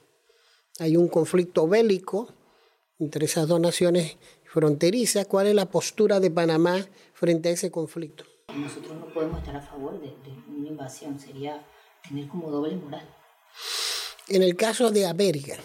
Hay 0.79 0.97
un 0.97 1.07
conflicto 1.07 1.67
bélico 1.67 2.33
entre 2.97 3.25
esas 3.25 3.47
dos 3.47 3.59
naciones 3.59 4.17
fronterizas. 4.45 5.27
¿Cuál 5.27 5.47
es 5.47 5.55
la 5.55 5.69
postura 5.69 6.19
de 6.19 6.31
Panamá 6.31 6.85
frente 7.13 7.49
a 7.49 7.51
ese 7.51 7.69
conflicto? 7.69 8.25
Nosotros 8.55 8.97
no 8.97 9.05
podemos 9.07 9.39
estar 9.39 9.55
a 9.55 9.61
favor 9.61 9.99
de, 10.01 10.13
una 10.47 10.67
invasión, 10.67 11.19
sería 11.19 11.63
tener 12.07 12.27
como 12.27 12.49
doble 12.49 12.75
moral. 12.75 13.07
En 14.27 14.43
el 14.43 14.55
caso 14.55 14.91
de 14.91 15.07
América, 15.07 15.55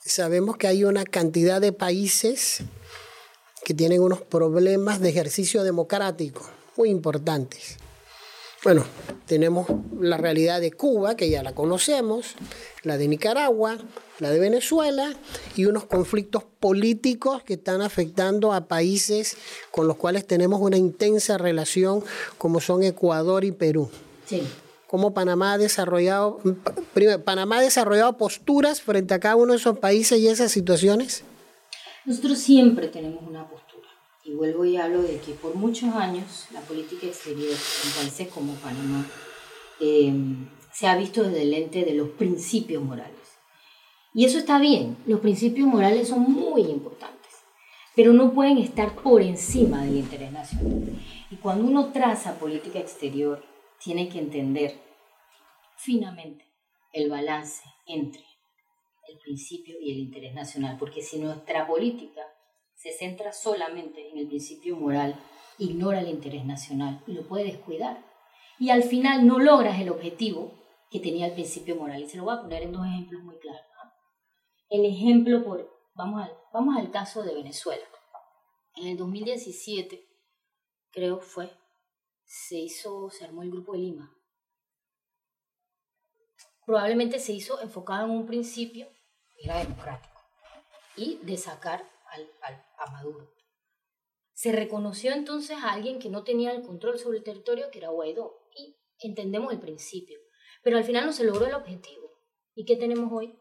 sabemos 0.00 0.56
que 0.56 0.66
hay 0.66 0.84
una 0.84 1.04
cantidad 1.04 1.60
de 1.60 1.72
países 1.72 2.62
que 3.64 3.74
tienen 3.74 4.00
unos 4.00 4.22
problemas 4.22 5.00
de 5.00 5.10
ejercicio 5.10 5.62
democrático 5.62 6.48
muy 6.76 6.90
importantes. 6.90 7.79
Bueno, 8.62 8.84
tenemos 9.26 9.66
la 9.98 10.18
realidad 10.18 10.60
de 10.60 10.70
Cuba, 10.70 11.16
que 11.16 11.30
ya 11.30 11.42
la 11.42 11.54
conocemos, 11.54 12.34
la 12.82 12.98
de 12.98 13.08
Nicaragua, 13.08 13.78
la 14.18 14.30
de 14.30 14.38
Venezuela 14.38 15.14
y 15.56 15.64
unos 15.64 15.86
conflictos 15.86 16.44
políticos 16.44 17.42
que 17.42 17.54
están 17.54 17.80
afectando 17.80 18.52
a 18.52 18.68
países 18.68 19.38
con 19.70 19.86
los 19.86 19.96
cuales 19.96 20.26
tenemos 20.26 20.60
una 20.60 20.76
intensa 20.76 21.38
relación, 21.38 22.04
como 22.36 22.60
son 22.60 22.82
Ecuador 22.82 23.44
y 23.44 23.52
Perú. 23.52 23.90
Sí. 24.26 24.42
¿Cómo 24.86 25.14
Panamá 25.14 25.54
ha 25.54 25.58
desarrollado, 25.58 26.40
Panamá 27.24 27.58
ha 27.58 27.62
desarrollado 27.62 28.18
posturas 28.18 28.82
frente 28.82 29.14
a 29.14 29.20
cada 29.20 29.36
uno 29.36 29.52
de 29.52 29.58
esos 29.58 29.78
países 29.78 30.18
y 30.18 30.28
esas 30.28 30.52
situaciones? 30.52 31.22
Nosotros 32.04 32.38
siempre 32.38 32.88
tenemos 32.88 33.22
una 33.22 33.48
postura. 33.48 33.59
Y 34.30 34.34
vuelvo 34.34 34.64
y 34.64 34.76
hablo 34.76 35.02
de 35.02 35.18
que 35.18 35.32
por 35.32 35.56
muchos 35.56 35.92
años 35.92 36.46
la 36.52 36.60
política 36.60 37.04
exterior 37.04 37.50
en 37.50 37.90
países 37.98 38.28
como 38.28 38.54
Panamá 38.54 39.04
eh, 39.80 40.14
se 40.72 40.86
ha 40.86 40.96
visto 40.96 41.24
desde 41.24 41.42
el 41.42 41.50
lente 41.50 41.84
de 41.84 41.94
los 41.94 42.10
principios 42.10 42.80
morales. 42.80 43.16
Y 44.14 44.24
eso 44.24 44.38
está 44.38 44.60
bien, 44.60 44.96
los 45.06 45.18
principios 45.18 45.66
morales 45.66 46.06
son 46.06 46.30
muy 46.30 46.62
importantes, 46.62 47.32
pero 47.96 48.12
no 48.12 48.32
pueden 48.32 48.58
estar 48.58 48.94
por 48.94 49.20
encima 49.20 49.84
del 49.84 49.96
interés 49.96 50.30
nacional. 50.30 50.96
Y 51.28 51.34
cuando 51.34 51.64
uno 51.64 51.90
traza 51.90 52.38
política 52.38 52.78
exterior, 52.78 53.44
tiene 53.82 54.08
que 54.08 54.20
entender 54.20 54.80
finamente 55.76 56.44
el 56.92 57.10
balance 57.10 57.64
entre 57.88 58.22
el 59.08 59.18
principio 59.18 59.74
y 59.80 59.90
el 59.90 59.98
interés 59.98 60.34
nacional, 60.34 60.76
porque 60.78 61.02
si 61.02 61.18
nuestra 61.18 61.66
política 61.66 62.22
se 62.80 62.92
centra 62.92 63.32
solamente 63.32 64.10
en 64.10 64.18
el 64.18 64.28
principio 64.28 64.76
moral, 64.76 65.14
ignora 65.58 66.00
el 66.00 66.08
interés 66.08 66.44
nacional 66.44 67.02
y 67.06 67.12
lo 67.12 67.26
puede 67.26 67.44
descuidar. 67.44 68.04
Y 68.58 68.70
al 68.70 68.82
final 68.82 69.26
no 69.26 69.38
logras 69.38 69.80
el 69.80 69.90
objetivo 69.90 70.52
que 70.90 71.00
tenía 71.00 71.26
el 71.26 71.32
principio 71.32 71.76
moral. 71.76 72.02
Y 72.02 72.08
se 72.08 72.16
lo 72.16 72.24
voy 72.24 72.34
a 72.34 72.42
poner 72.42 72.62
en 72.62 72.72
dos 72.72 72.86
ejemplos 72.86 73.22
muy 73.22 73.36
claros 73.38 73.70
el 74.70 74.84
ejemplo 74.84 75.44
por, 75.44 75.68
vamos 75.94 76.22
al, 76.22 76.38
vamos 76.52 76.76
al 76.78 76.90
caso 76.90 77.22
de 77.22 77.34
Venezuela. 77.34 77.84
En 78.76 78.86
el 78.86 78.96
2017, 78.96 80.08
creo 80.92 81.20
fue, 81.20 81.52
se 82.24 82.56
hizo, 82.56 83.10
se 83.10 83.24
armó 83.24 83.42
el 83.42 83.50
Grupo 83.50 83.72
de 83.72 83.78
Lima. 83.80 84.16
Probablemente 86.64 87.18
se 87.18 87.32
hizo 87.32 87.60
enfocado 87.60 88.04
en 88.04 88.12
un 88.12 88.26
principio, 88.26 88.88
era 89.42 89.58
democrático, 89.58 90.20
y 90.96 91.16
de 91.16 91.36
sacar 91.36 91.84
al, 92.10 92.30
al, 92.42 92.64
a 92.78 92.90
Maduro. 92.90 93.34
Se 94.32 94.52
reconoció 94.52 95.12
entonces 95.12 95.58
a 95.58 95.72
alguien 95.72 95.98
que 95.98 96.08
no 96.08 96.24
tenía 96.24 96.52
el 96.52 96.62
control 96.62 96.98
sobre 96.98 97.18
el 97.18 97.24
territorio, 97.24 97.70
que 97.70 97.78
era 97.78 97.90
Guaidó, 97.90 98.48
y 98.56 98.78
entendemos 99.00 99.52
el 99.52 99.60
principio. 99.60 100.18
Pero 100.62 100.78
al 100.78 100.84
final 100.84 101.04
no 101.04 101.12
se 101.12 101.24
logró 101.24 101.46
el 101.46 101.54
objetivo. 101.54 102.10
¿Y 102.54 102.64
qué 102.64 102.76
tenemos 102.76 103.12
hoy? 103.12 103.38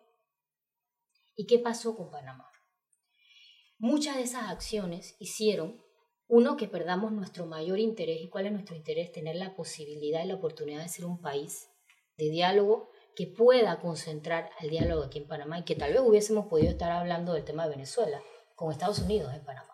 ¿Y 1.36 1.48
qué 1.48 1.58
pasó 1.60 1.96
con 1.96 2.12
Panamá? 2.12 2.52
Muchas 3.78 4.18
de 4.18 4.24
esas 4.24 4.50
acciones 4.50 5.16
hicieron, 5.20 5.82
uno, 6.28 6.58
que 6.58 6.68
perdamos 6.68 7.14
nuestro 7.14 7.46
mayor 7.46 7.80
interés. 7.80 8.20
¿Y 8.22 8.30
cuál 8.30 8.48
es 8.48 8.52
nuestro 8.52 8.76
interés? 8.76 9.14
Tener 9.14 9.38
la 9.38 9.56
posibilidad 9.56 10.24
y 10.24 10.28
la 10.28 10.36
oportunidad 10.36 10.82
de 10.82 10.90
ser 10.90 11.06
un 11.06 11.22
país 11.22 11.70
de 12.18 12.30
diálogo 12.30 12.92
que 13.16 13.26
pueda 13.26 13.80
concentrar 13.80 14.50
el 14.60 14.70
diálogo 14.70 15.04
aquí 15.04 15.20
en 15.20 15.28
Panamá 15.28 15.60
y 15.60 15.64
que 15.64 15.76
tal 15.76 15.94
vez 15.94 16.02
hubiésemos 16.02 16.48
podido 16.48 16.70
estar 16.70 16.92
hablando 16.92 17.34
del 17.34 17.46
tema 17.46 17.64
de 17.64 17.70
Venezuela 17.70 18.22
con 18.60 18.74
Estados 18.74 19.00
Unidos 19.00 19.34
en 19.34 19.46
Panamá. 19.46 19.74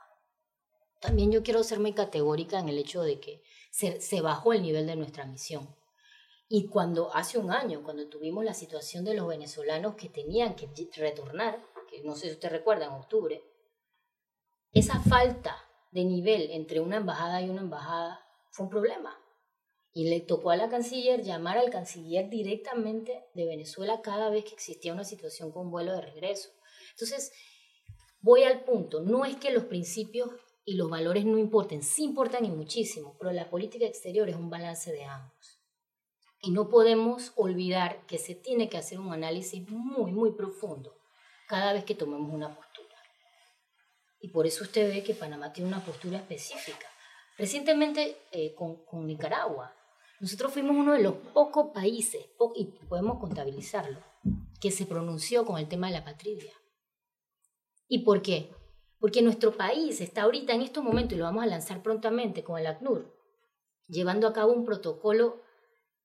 También 1.01 1.31
yo 1.31 1.41
quiero 1.41 1.63
ser 1.63 1.79
muy 1.79 1.93
categórica 1.93 2.59
en 2.59 2.69
el 2.69 2.77
hecho 2.77 3.01
de 3.01 3.19
que 3.19 3.41
se, 3.71 3.99
se 3.99 4.21
bajó 4.21 4.53
el 4.53 4.61
nivel 4.61 4.85
de 4.85 4.95
nuestra 4.95 5.25
misión. 5.25 5.75
Y 6.47 6.67
cuando 6.67 7.11
hace 7.15 7.39
un 7.39 7.49
año, 7.49 7.81
cuando 7.83 8.07
tuvimos 8.09 8.45
la 8.45 8.53
situación 8.53 9.03
de 9.03 9.15
los 9.15 9.27
venezolanos 9.27 9.95
que 9.95 10.09
tenían 10.09 10.53
que 10.55 10.69
retornar, 10.97 11.59
que 11.89 12.03
no 12.03 12.13
sé 12.13 12.27
si 12.27 12.33
usted 12.33 12.51
recuerda, 12.51 12.85
en 12.85 12.91
octubre, 12.91 13.43
esa 14.71 14.99
falta 14.99 15.57
de 15.89 16.05
nivel 16.05 16.51
entre 16.51 16.79
una 16.79 16.97
embajada 16.97 17.41
y 17.41 17.49
una 17.49 17.61
embajada 17.61 18.23
fue 18.51 18.65
un 18.65 18.69
problema. 18.69 19.19
Y 19.93 20.09
le 20.11 20.21
tocó 20.21 20.51
a 20.51 20.57
la 20.57 20.69
canciller 20.69 21.23
llamar 21.23 21.57
al 21.57 21.71
canciller 21.71 22.29
directamente 22.29 23.25
de 23.33 23.45
Venezuela 23.47 24.01
cada 24.03 24.29
vez 24.29 24.45
que 24.45 24.53
existía 24.53 24.93
una 24.93 25.05
situación 25.05 25.51
con 25.51 25.71
vuelo 25.71 25.91
de 25.93 26.01
regreso. 26.01 26.51
Entonces, 26.91 27.31
voy 28.25 28.43
al 28.43 28.63
punto, 28.63 29.01
no 29.01 29.23
es 29.23 29.35
que 29.35 29.51
los 29.51 29.65
principios 29.65 30.31
y 30.65 30.73
los 30.73 30.89
valores 30.89 31.25
no 31.25 31.37
importen, 31.37 31.83
sí 31.83 32.05
importan 32.05 32.43
y 32.43 32.49
muchísimo, 32.49 33.15
pero 33.19 33.31
la 33.31 33.51
política 33.51 33.85
exterior 33.85 34.27
es 34.27 34.35
un 34.35 34.49
balance 34.49 34.91
de 34.91 35.03
ambos. 35.05 35.61
Y 36.41 36.49
no 36.49 36.67
podemos 36.67 37.33
olvidar 37.35 38.03
que 38.07 38.17
se 38.17 38.33
tiene 38.33 38.67
que 38.67 38.79
hacer 38.79 38.99
un 38.99 39.13
análisis 39.13 39.69
muy, 39.69 40.11
muy 40.11 40.31
profundo 40.31 40.97
cada 41.47 41.71
vez 41.73 41.85
que 41.85 41.93
tomemos 41.93 42.33
una 42.33 42.47
postura. 42.47 42.95
Y 44.19 44.29
por 44.29 44.47
eso 44.47 44.63
usted 44.63 44.89
ve 44.91 45.03
que 45.03 45.13
Panamá 45.13 45.53
tiene 45.53 45.69
una 45.69 45.85
postura 45.85 46.17
específica. 46.17 46.87
Recientemente 47.37 48.17
eh, 48.31 48.55
con, 48.55 48.83
con, 48.85 49.05
Nicaragua, 49.05 49.71
nosotros 50.19 50.51
fuimos 50.51 50.75
uno 50.75 50.93
de 50.93 51.03
los 51.03 51.13
pocos 51.31 51.71
países, 51.71 52.25
y 52.55 52.65
podemos 52.89 53.19
contabilizarlo, 53.19 53.99
que 54.59 54.71
se 54.71 54.87
pronunció 54.87 55.45
con 55.45 55.59
el 55.59 55.67
tema 55.67 55.87
de 55.87 55.93
la 55.93 56.03
patria. 56.03 56.51
¿Y 57.87 57.99
por 57.99 58.21
qué? 58.21 58.51
Porque 58.99 59.21
nuestro 59.21 59.51
país 59.55 60.01
está 60.01 60.23
ahorita 60.23 60.53
en 60.53 60.61
estos 60.61 60.83
momentos, 60.83 61.13
y 61.13 61.17
lo 61.17 61.25
vamos 61.25 61.43
a 61.43 61.47
lanzar 61.47 61.83
prontamente 61.83 62.43
con 62.43 62.59
el 62.59 62.67
ACNUR, 62.67 63.13
llevando 63.87 64.27
a 64.27 64.33
cabo 64.33 64.53
un 64.53 64.65
protocolo 64.65 65.43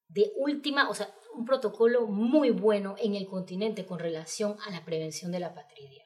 de 0.09 0.33
última, 0.37 0.91
o 0.91 0.95
sea, 0.95 1.15
un 1.35 1.45
protocolo 1.45 2.07
muy 2.07 2.51
bueno 2.51 2.97
en 2.99 3.15
el 3.15 3.27
continente 3.27 3.87
con 3.87 3.99
relación 3.99 4.57
a 4.67 4.71
la 4.71 4.85
prevención 4.85 5.31
de 5.31 5.41
la 5.41 5.55
patria. 5.55 6.05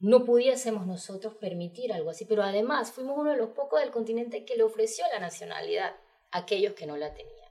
No 0.00 0.24
pudiésemos 0.24 0.86
nosotros 0.86 1.34
permitir 1.34 1.92
algo 1.92 2.10
así, 2.10 2.24
pero 2.24 2.42
además 2.42 2.92
fuimos 2.92 3.18
uno 3.18 3.32
de 3.32 3.36
los 3.36 3.50
pocos 3.50 3.80
del 3.80 3.90
continente 3.90 4.44
que 4.44 4.56
le 4.56 4.62
ofreció 4.62 5.04
la 5.12 5.18
nacionalidad 5.18 5.96
a 6.30 6.38
aquellos 6.38 6.74
que 6.74 6.86
no 6.86 6.96
la 6.96 7.14
tenían. 7.14 7.50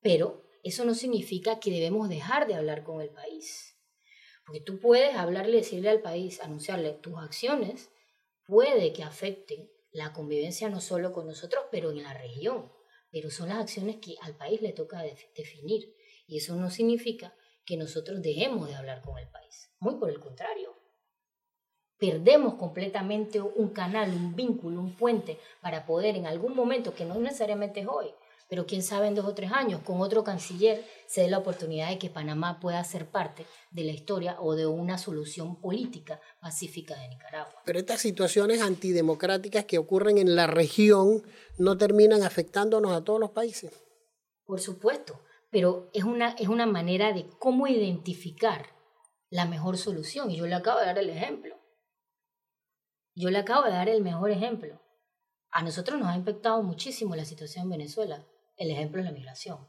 Pero 0.00 0.42
eso 0.64 0.84
no 0.84 0.94
significa 0.94 1.60
que 1.60 1.70
debemos 1.70 2.08
dejar 2.08 2.48
de 2.48 2.56
hablar 2.56 2.82
con 2.82 3.00
el 3.00 3.10
país. 3.10 3.75
Porque 4.46 4.60
tú 4.60 4.78
puedes 4.78 5.14
hablarle, 5.16 5.58
decirle 5.58 5.90
al 5.90 6.00
país, 6.00 6.40
anunciarle 6.40 6.92
tus 6.92 7.18
acciones, 7.18 7.90
puede 8.46 8.92
que 8.92 9.02
afecten 9.02 9.70
la 9.90 10.12
convivencia 10.12 10.70
no 10.70 10.80
solo 10.80 11.12
con 11.12 11.26
nosotros, 11.26 11.64
pero 11.70 11.90
en 11.90 12.02
la 12.02 12.14
región 12.14 12.70
pero 13.16 13.30
son 13.30 13.48
las 13.48 13.58
acciones 13.58 13.96
que 13.96 14.16
al 14.20 14.36
país 14.36 14.60
le 14.60 14.72
toca 14.72 15.02
definir. 15.34 15.94
Y 16.26 16.36
eso 16.36 16.54
no 16.54 16.68
significa 16.68 17.34
que 17.64 17.78
nosotros 17.78 18.20
dejemos 18.20 18.68
de 18.68 18.74
hablar 18.74 19.00
con 19.00 19.16
el 19.16 19.26
país. 19.28 19.70
Muy 19.78 19.94
por 19.94 20.10
el 20.10 20.20
contrario. 20.20 20.74
Perdemos 21.98 22.56
completamente 22.56 23.40
un 23.40 23.70
canal, 23.70 24.10
un 24.10 24.36
vínculo, 24.36 24.80
un 24.80 24.94
puente 24.96 25.38
para 25.62 25.86
poder 25.86 26.14
en 26.16 26.26
algún 26.26 26.54
momento, 26.54 26.94
que 26.94 27.06
no 27.06 27.14
necesariamente 27.14 27.80
es 27.80 27.86
hoy, 27.88 28.12
pero 28.48 28.66
quién 28.66 28.82
sabe 28.82 29.08
en 29.08 29.14
dos 29.14 29.26
o 29.26 29.34
tres 29.34 29.52
años, 29.52 29.80
con 29.82 30.00
otro 30.00 30.22
canciller 30.22 30.84
se 31.06 31.22
dé 31.22 31.28
la 31.28 31.38
oportunidad 31.38 31.88
de 31.88 31.98
que 31.98 32.10
Panamá 32.10 32.60
pueda 32.60 32.82
ser 32.84 33.10
parte 33.10 33.46
de 33.70 33.84
la 33.84 33.92
historia 33.92 34.36
o 34.40 34.54
de 34.54 34.66
una 34.66 34.98
solución 34.98 35.60
política 35.60 36.20
pacífica 36.40 36.94
de 36.96 37.08
Nicaragua. 37.08 37.54
Pero 37.64 37.78
estas 37.78 38.00
situaciones 38.00 38.60
antidemocráticas 38.62 39.64
que 39.64 39.78
ocurren 39.78 40.18
en 40.18 40.36
la 40.36 40.46
región 40.46 41.22
no 41.58 41.76
terminan 41.76 42.22
afectándonos 42.22 42.92
a 42.92 43.02
todos 43.02 43.18
los 43.18 43.30
países. 43.30 43.72
Por 44.44 44.60
supuesto, 44.60 45.20
pero 45.50 45.90
es 45.92 46.04
una, 46.04 46.30
es 46.38 46.48
una 46.48 46.66
manera 46.66 47.12
de 47.12 47.26
cómo 47.38 47.66
identificar 47.66 48.66
la 49.30 49.44
mejor 49.46 49.76
solución. 49.76 50.30
Y 50.30 50.36
yo 50.36 50.46
le 50.46 50.54
acabo 50.54 50.80
de 50.80 50.86
dar 50.86 50.98
el 50.98 51.10
ejemplo. 51.10 51.56
Yo 53.14 53.30
le 53.30 53.38
acabo 53.38 53.64
de 53.64 53.70
dar 53.70 53.88
el 53.88 54.02
mejor 54.02 54.30
ejemplo. 54.30 54.80
A 55.50 55.62
nosotros 55.62 55.98
nos 55.98 56.08
ha 56.08 56.16
impactado 56.16 56.62
muchísimo 56.62 57.16
la 57.16 57.24
situación 57.24 57.64
en 57.64 57.70
Venezuela. 57.70 58.26
El 58.56 58.70
ejemplo 58.70 59.00
es 59.00 59.06
la 59.06 59.12
migración, 59.12 59.68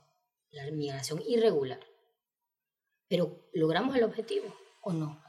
la 0.52 0.70
migración 0.72 1.22
irregular. 1.28 1.80
Pero 3.10 3.50
¿logramos 3.54 3.96
el 3.96 4.04
objetivo 4.04 4.54
o 4.82 4.94
no? 4.94 5.22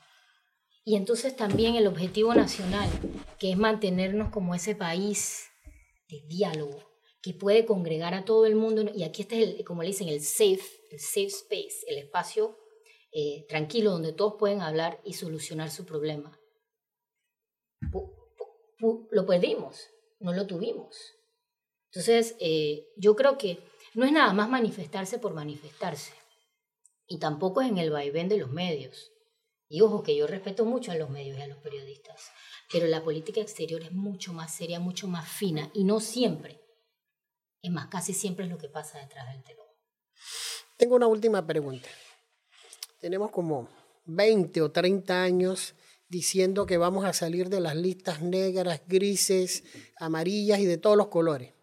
Y 0.85 0.97
entonces 0.97 1.37
también 1.37 1.75
el 1.75 1.87
objetivo 1.87 2.35
nacional, 2.35 2.89
que 3.39 3.51
es 3.51 3.59
mantenernos 3.59 4.31
como 4.31 4.55
ese 4.55 4.75
país 4.75 5.51
de 6.09 6.23
diálogo, 6.29 6.83
que 7.21 7.35
puede 7.35 7.67
congregar 7.67 8.15
a 8.15 8.25
todo 8.25 8.47
el 8.47 8.55
mundo. 8.55 8.91
Y 8.95 9.03
aquí 9.03 9.23
está, 9.23 9.37
el, 9.37 9.65
como 9.65 9.83
le 9.83 9.89
dicen, 9.89 10.09
el 10.09 10.23
safe, 10.23 10.63
el 10.91 11.01
safe 11.01 11.27
space, 11.27 11.85
el 11.89 11.99
espacio 11.99 12.57
eh, 13.13 13.45
tranquilo 13.49 13.91
donde 13.91 14.13
todos 14.13 14.35
pueden 14.39 14.61
hablar 14.61 15.01
y 15.05 15.15
solucionar 15.15 15.71
su 15.71 15.85
problema. 15.85 16.41
Lo 19.11 19.27
perdimos, 19.27 19.89
no 20.21 20.33
lo 20.33 20.47
tuvimos. 20.47 21.18
Entonces, 21.91 22.37
eh, 22.41 22.89
yo 22.97 23.17
creo 23.17 23.39
que 23.39 23.61
no 23.95 24.05
es 24.05 24.13
nada 24.13 24.33
más 24.33 24.49
manifestarse 24.49 25.19
por 25.19 25.35
manifestarse. 25.35 26.13
Y 27.07 27.19
tampoco 27.19 27.63
es 27.63 27.69
en 27.69 27.79
el 27.79 27.91
vaivén 27.91 28.29
de 28.29 28.37
los 28.37 28.51
medios. 28.51 29.13
Y 29.69 29.81
ojo, 29.81 30.03
que 30.03 30.17
yo 30.17 30.27
respeto 30.27 30.65
mucho 30.65 30.93
a 30.93 30.97
los 30.97 31.11
medios 31.11 31.39
y 31.39 31.43
a 31.43 31.47
los 31.47 31.59
periodistas. 31.59 32.31
Pero 32.71 32.87
la 32.87 33.03
política 33.03 33.41
exterior 33.41 33.83
es 33.83 33.93
mucho 33.93 34.33
más 34.33 34.55
seria, 34.55 34.79
mucho 34.79 35.09
más 35.09 35.29
fina. 35.29 35.71
Y 35.75 35.85
no 35.85 36.01
siempre. 36.01 36.61
Es 37.63 37.71
más, 37.71 37.89
casi 37.89 38.13
siempre 38.13 38.45
es 38.45 38.51
lo 38.51 38.59
que 38.59 38.69
pasa 38.69 38.99
detrás 38.99 39.33
del 39.33 39.43
telón. 39.43 39.67
Tengo 40.77 40.97
una 40.97 41.07
última 41.07 41.47
pregunta. 41.47 41.89
Tenemos 43.01 43.31
como 43.31 43.69
20 44.05 44.63
o 44.63 44.71
30 44.71 45.23
años 45.23 45.75
diciendo 46.09 46.67
que 46.67 46.79
vamos 46.79 47.05
a 47.05 47.13
salir 47.13 47.49
de 47.49 47.61
las 47.61 47.77
listas 47.77 48.23
negras, 48.23 48.83
grises, 48.87 49.65
amarillas 49.99 50.61
y 50.61 50.67
de 50.67 50.79
todos 50.79 50.97
los 50.97 51.09
colores. 51.09 51.58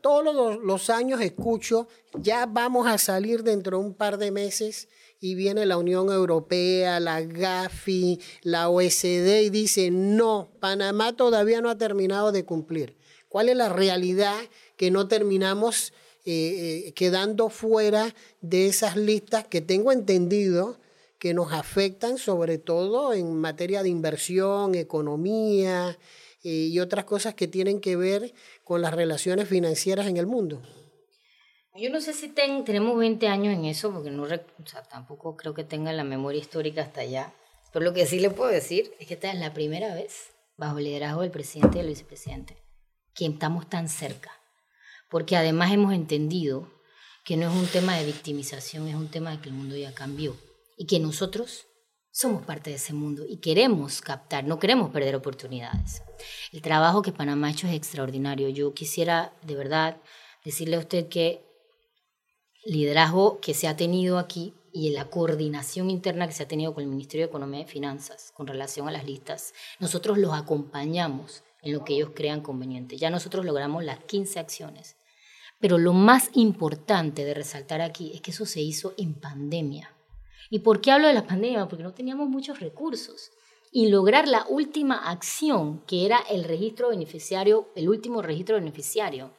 Todos 0.00 0.58
los, 0.60 0.90
años 0.90 1.20
escucho, 1.20 1.86
ya 2.14 2.46
vamos 2.46 2.86
a 2.86 2.98
salir 2.98 3.42
dentro 3.42 3.78
de 3.78 3.84
un 3.84 3.94
par 3.94 4.18
de 4.18 4.30
meses 4.30 4.88
y 5.20 5.34
viene 5.34 5.66
la 5.66 5.78
Unión 5.78 6.10
Europea, 6.10 6.98
la 7.00 7.20
GAFI, 7.22 8.20
la 8.42 8.68
OSD 8.68 9.42
y 9.42 9.50
dice, 9.50 9.90
no, 9.90 10.50
Panamá 10.60 11.16
todavía 11.16 11.60
no 11.60 11.70
ha 11.70 11.78
terminado 11.78 12.32
de 12.32 12.44
cumplir. 12.44 12.96
¿Cuál 13.28 13.48
es 13.48 13.56
la 13.56 13.68
realidad 13.68 14.36
que 14.76 14.90
no 14.90 15.06
terminamos 15.06 15.92
eh, 16.24 16.86
eh, 16.88 16.92
quedando 16.92 17.48
fuera 17.48 18.14
de 18.40 18.66
esas 18.66 18.96
listas 18.96 19.46
que 19.46 19.60
tengo 19.60 19.92
entendido 19.92 20.78
que 21.18 21.34
nos 21.34 21.52
afectan 21.52 22.18
sobre 22.18 22.58
todo 22.58 23.12
en 23.12 23.34
materia 23.36 23.82
de 23.82 23.88
inversión, 23.88 24.74
economía, 24.74 25.98
y 26.42 26.78
otras 26.80 27.04
cosas 27.04 27.34
que 27.34 27.48
tienen 27.48 27.80
que 27.80 27.96
ver 27.96 28.32
con 28.64 28.82
las 28.82 28.94
relaciones 28.94 29.48
financieras 29.48 30.06
en 30.06 30.16
el 30.16 30.26
mundo. 30.26 30.62
Yo 31.80 31.90
no 31.90 32.00
sé 32.00 32.12
si 32.12 32.28
tenemos 32.28 32.98
20 32.98 33.28
años 33.28 33.54
en 33.54 33.64
eso, 33.64 33.92
porque 33.92 34.10
no, 34.10 34.26
tampoco 34.90 35.36
creo 35.36 35.54
que 35.54 35.62
tenga 35.62 35.92
la 35.92 36.02
memoria 36.02 36.40
histórica 36.40 36.82
hasta 36.82 37.02
allá. 37.02 37.32
Pero 37.72 37.84
lo 37.84 37.94
que 37.94 38.04
sí 38.04 38.18
le 38.18 38.30
puedo 38.30 38.50
decir 38.50 38.92
es 38.98 39.06
que 39.06 39.14
esta 39.14 39.30
es 39.30 39.38
la 39.38 39.54
primera 39.54 39.94
vez, 39.94 40.30
bajo 40.56 40.78
el 40.78 40.84
liderazgo 40.84 41.22
del 41.22 41.30
presidente 41.30 41.78
y 41.78 41.82
del 41.82 41.90
vicepresidente, 41.90 42.56
que 43.14 43.26
estamos 43.26 43.70
tan 43.70 43.88
cerca. 43.88 44.32
Porque 45.08 45.36
además 45.36 45.72
hemos 45.72 45.94
entendido 45.94 46.68
que 47.24 47.36
no 47.36 47.48
es 47.48 47.56
un 47.56 47.68
tema 47.68 47.96
de 47.96 48.06
victimización, 48.06 48.88
es 48.88 48.96
un 48.96 49.08
tema 49.08 49.30
de 49.30 49.40
que 49.40 49.48
el 49.48 49.54
mundo 49.54 49.76
ya 49.76 49.94
cambió. 49.94 50.36
Y 50.76 50.86
que 50.86 50.98
nosotros 50.98 51.67
somos 52.18 52.44
parte 52.44 52.70
de 52.70 52.76
ese 52.76 52.94
mundo 52.94 53.24
y 53.28 53.36
queremos 53.36 54.00
captar, 54.00 54.42
no 54.42 54.58
queremos 54.58 54.90
perder 54.90 55.14
oportunidades. 55.14 56.02
El 56.50 56.62
trabajo 56.62 57.00
que 57.00 57.12
Panamá 57.12 57.46
ha 57.46 57.50
hecho 57.52 57.68
es 57.68 57.74
extraordinario. 57.74 58.48
Yo 58.48 58.74
quisiera 58.74 59.32
de 59.42 59.54
verdad 59.54 59.98
decirle 60.44 60.74
a 60.74 60.80
usted 60.80 61.08
que 61.08 61.44
el 62.64 62.72
liderazgo 62.72 63.38
que 63.38 63.54
se 63.54 63.68
ha 63.68 63.76
tenido 63.76 64.18
aquí 64.18 64.52
y 64.72 64.90
la 64.90 65.04
coordinación 65.04 65.90
interna 65.90 66.26
que 66.26 66.34
se 66.34 66.42
ha 66.42 66.48
tenido 66.48 66.74
con 66.74 66.82
el 66.82 66.90
Ministerio 66.90 67.24
de 67.24 67.30
Economía 67.30 67.60
y 67.60 67.66
Finanzas 67.66 68.32
con 68.34 68.48
relación 68.48 68.88
a 68.88 68.90
las 68.92 69.04
listas, 69.04 69.54
nosotros 69.78 70.18
los 70.18 70.34
acompañamos 70.34 71.44
en 71.62 71.72
lo 71.72 71.84
que 71.84 71.94
ellos 71.94 72.10
crean 72.16 72.40
conveniente. 72.40 72.96
Ya 72.96 73.10
nosotros 73.10 73.44
logramos 73.44 73.84
las 73.84 74.02
15 74.02 74.40
acciones. 74.40 74.96
Pero 75.60 75.78
lo 75.78 75.92
más 75.92 76.30
importante 76.34 77.24
de 77.24 77.34
resaltar 77.34 77.80
aquí 77.80 78.10
es 78.12 78.22
que 78.22 78.32
eso 78.32 78.44
se 78.44 78.60
hizo 78.60 78.94
en 78.96 79.14
pandemia. 79.14 79.94
¿Y 80.50 80.60
por 80.60 80.80
qué 80.80 80.90
hablo 80.90 81.08
de 81.08 81.14
la 81.14 81.26
pandemia? 81.26 81.68
Porque 81.68 81.82
no 81.82 81.92
teníamos 81.92 82.28
muchos 82.28 82.60
recursos. 82.60 83.30
Y 83.70 83.88
lograr 83.88 84.26
la 84.26 84.46
última 84.48 85.10
acción, 85.10 85.82
que 85.86 86.06
era 86.06 86.18
el 86.30 86.44
registro 86.44 86.88
beneficiario, 86.88 87.68
el 87.74 87.88
último 87.88 88.22
registro 88.22 88.56
beneficiario, 88.56 89.32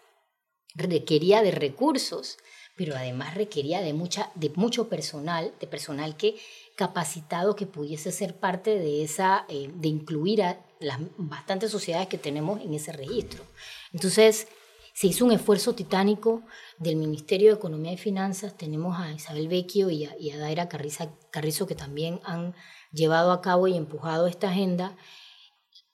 requería 0.76 1.42
de 1.42 1.52
recursos, 1.52 2.38
pero 2.76 2.96
además 2.96 3.36
requería 3.36 3.82
de, 3.82 3.94
mucha, 3.94 4.32
de 4.36 4.52
mucho 4.56 4.88
personal, 4.88 5.54
de 5.60 5.68
personal 5.68 6.16
que 6.16 6.38
capacitado 6.76 7.56
que 7.56 7.66
pudiese 7.66 8.12
ser 8.12 8.40
parte 8.40 8.78
de 8.78 9.04
esa, 9.04 9.46
eh, 9.50 9.70
de 9.74 9.88
incluir 9.90 10.44
a 10.44 10.66
las 10.80 11.00
bastantes 11.18 11.72
sociedades 11.72 12.08
que 12.08 12.18
tenemos 12.18 12.62
en 12.62 12.74
ese 12.74 12.94
registro. 12.94 13.44
Entonces, 13.92 14.48
se 15.00 15.08
hizo 15.08 15.24
un 15.24 15.32
esfuerzo 15.32 15.76
titánico 15.76 16.44
del 16.78 16.98
Ministerio 16.98 17.52
de 17.52 17.56
Economía 17.56 17.94
y 17.94 17.98
Finanzas. 17.98 18.58
Tenemos 18.58 19.00
a 19.00 19.14
Isabel 19.14 19.48
Vecchio 19.48 19.90
y 19.90 20.04
a, 20.04 20.38
Daira 20.38 20.68
Carrizo 20.68 21.66
que 21.66 21.74
también 21.74 22.20
han 22.26 22.54
llevado 22.92 23.32
a 23.32 23.42
cabo 23.42 23.70
y 23.70 23.78
empujado 23.78 24.28
esta 24.28 24.50
agenda. 24.50 24.98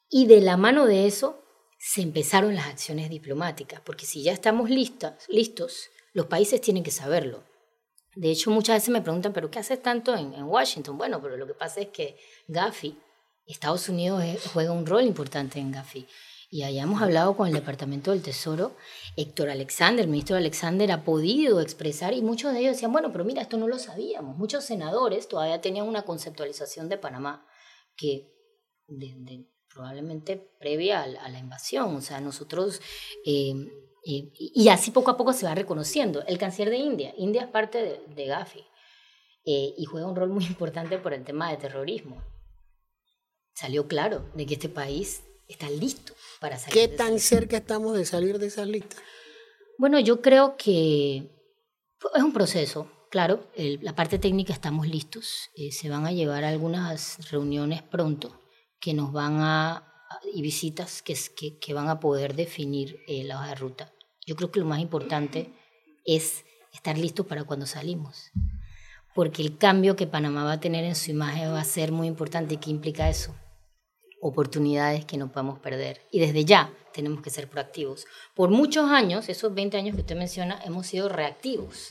Y 0.09 0.25
de 0.25 0.41
la 0.41 0.57
mano 0.57 0.87
de 0.87 1.05
eso 1.05 1.39
se 1.77 2.01
empezaron 2.01 2.55
las 2.55 2.65
acciones 2.65 3.11
diplomáticas, 3.11 3.79
porque 3.79 4.07
si 4.07 4.23
ya 4.23 4.31
estamos 4.31 4.71
listos, 4.71 5.13
listos 5.27 5.91
los 6.13 6.25
países 6.25 6.59
tienen 6.59 6.81
que 6.81 6.89
saberlo. 6.89 7.43
De 8.15 8.31
hecho, 8.31 8.49
muchas 8.49 8.77
veces 8.77 8.89
me 8.89 9.03
preguntan, 9.03 9.33
¿pero 9.33 9.51
qué 9.51 9.59
haces 9.59 9.83
tanto 9.83 10.15
en, 10.15 10.33
en 10.33 10.45
Washington? 10.45 10.97
Bueno, 10.97 11.21
pero 11.21 11.37
lo 11.37 11.45
que 11.45 11.53
pasa 11.53 11.79
es 11.79 11.89
que 11.89 12.17
Gafi, 12.47 12.97
Estados 13.45 13.87
Unidos 13.87 14.23
juega 14.51 14.71
un 14.71 14.87
rol 14.87 15.05
importante 15.05 15.59
en 15.59 15.71
Gafi 15.71 16.07
y 16.49 16.63
hayamos 16.63 17.01
hablado 17.01 17.35
con 17.35 17.47
el 17.47 17.53
Departamento 17.53 18.11
del 18.11 18.21
Tesoro, 18.21 18.75
Héctor 19.17 19.49
Alexander, 19.49 20.05
el 20.05 20.11
ministro 20.11 20.37
Alexander, 20.37 20.91
ha 20.91 21.03
podido 21.03 21.61
expresar, 21.61 22.13
y 22.13 22.21
muchos 22.21 22.53
de 22.53 22.59
ellos 22.59 22.73
decían, 22.73 22.91
bueno, 22.91 23.11
pero 23.11 23.25
mira, 23.25 23.41
esto 23.41 23.57
no 23.57 23.67
lo 23.67 23.79
sabíamos. 23.79 24.37
Muchos 24.37 24.63
senadores 24.63 25.27
todavía 25.27 25.61
tenían 25.61 25.87
una 25.87 26.03
conceptualización 26.03 26.89
de 26.89 26.97
Panamá 26.97 27.45
que 27.97 28.31
probablemente 29.73 30.37
previa 30.59 31.03
a 31.03 31.29
la, 31.29 31.39
invasión. 31.39 31.95
O 31.95 32.01
sea, 32.01 32.21
nosotros, 32.21 32.81
eh, 33.25 33.53
eh, 34.05 34.31
y 34.33 34.69
así 34.69 34.91
poco 34.91 35.11
a 35.11 35.17
poco 35.17 35.33
se 35.33 35.45
va 35.45 35.55
reconociendo. 35.55 36.23
El 36.27 36.37
canciller 36.37 36.69
de 36.69 36.77
India, 36.77 37.13
India 37.17 37.43
es 37.43 37.49
parte 37.49 37.81
de, 37.81 38.15
de 38.15 38.25
Gafi 38.25 38.63
eh, 39.45 39.73
y 39.77 39.85
juega 39.85 40.07
un 40.07 40.15
rol 40.15 40.29
muy 40.29 40.45
importante 40.47 40.97
por 40.97 41.13
el 41.13 41.23
tema 41.23 41.51
de 41.51 41.57
terrorismo. 41.57 42.23
Salió 43.53 43.87
claro 43.87 44.25
de 44.33 44.45
que 44.45 44.55
este 44.55 44.69
país 44.69 45.23
está 45.47 45.69
listo 45.69 46.13
para 46.39 46.57
salir. 46.57 46.73
¿Qué 46.73 46.87
tan 46.87 47.19
cerca 47.19 47.57
estamos 47.57 47.95
de 47.97 48.05
salir 48.05 48.39
de 48.39 48.47
esa 48.47 48.65
lista? 48.65 48.97
Bueno, 49.77 49.99
yo 49.99 50.21
creo 50.21 50.55
que 50.57 51.29
es 52.15 52.23
un 52.23 52.33
proceso. 52.33 52.91
Claro, 53.11 53.47
la 53.55 53.95
parte 53.95 54.19
técnica 54.19 54.53
estamos 54.53 54.87
listos. 54.87 55.49
Eh, 55.55 55.71
se 55.71 55.89
van 55.89 56.05
a 56.05 56.11
llevar 56.11 56.43
algunas 56.43 57.29
reuniones 57.31 57.81
pronto 57.81 58.41
que 58.79 58.93
nos 58.93 59.13
van 59.13 59.37
a 59.39 59.91
y 60.33 60.41
visitas 60.41 61.01
que, 61.01 61.17
que, 61.35 61.57
que 61.59 61.73
van 61.73 61.89
a 61.89 61.99
poder 61.99 62.35
definir 62.35 62.99
eh, 63.07 63.23
la 63.23 63.37
hoja 63.37 63.49
de 63.49 63.55
ruta. 63.55 63.93
Yo 64.25 64.35
creo 64.35 64.51
que 64.51 64.59
lo 64.59 64.65
más 64.65 64.79
importante 64.79 65.53
es 66.05 66.43
estar 66.73 66.97
listos 66.97 67.25
para 67.25 67.43
cuando 67.43 67.65
salimos, 67.65 68.31
porque 69.13 69.41
el 69.41 69.57
cambio 69.57 69.95
que 69.95 70.07
Panamá 70.07 70.43
va 70.43 70.53
a 70.53 70.59
tener 70.59 70.83
en 70.83 70.95
su 70.95 71.11
imagen 71.11 71.53
va 71.53 71.61
a 71.61 71.65
ser 71.65 71.91
muy 71.91 72.07
importante. 72.07 72.57
¿Qué 72.57 72.69
implica 72.69 73.09
eso? 73.09 73.35
Oportunidades 74.27 75.05
que 75.05 75.17
no 75.17 75.31
podemos 75.31 75.59
perder. 75.59 76.01
Y 76.11 76.19
desde 76.19 76.45
ya 76.45 76.73
tenemos 76.93 77.21
que 77.21 77.29
ser 77.29 77.47
proactivos. 77.47 78.07
Por 78.33 78.49
muchos 78.49 78.89
años, 78.89 79.29
esos 79.29 79.53
20 79.53 79.77
años 79.77 79.95
que 79.95 80.01
usted 80.01 80.15
menciona, 80.15 80.59
hemos 80.65 80.87
sido 80.87 81.09
reactivos. 81.09 81.89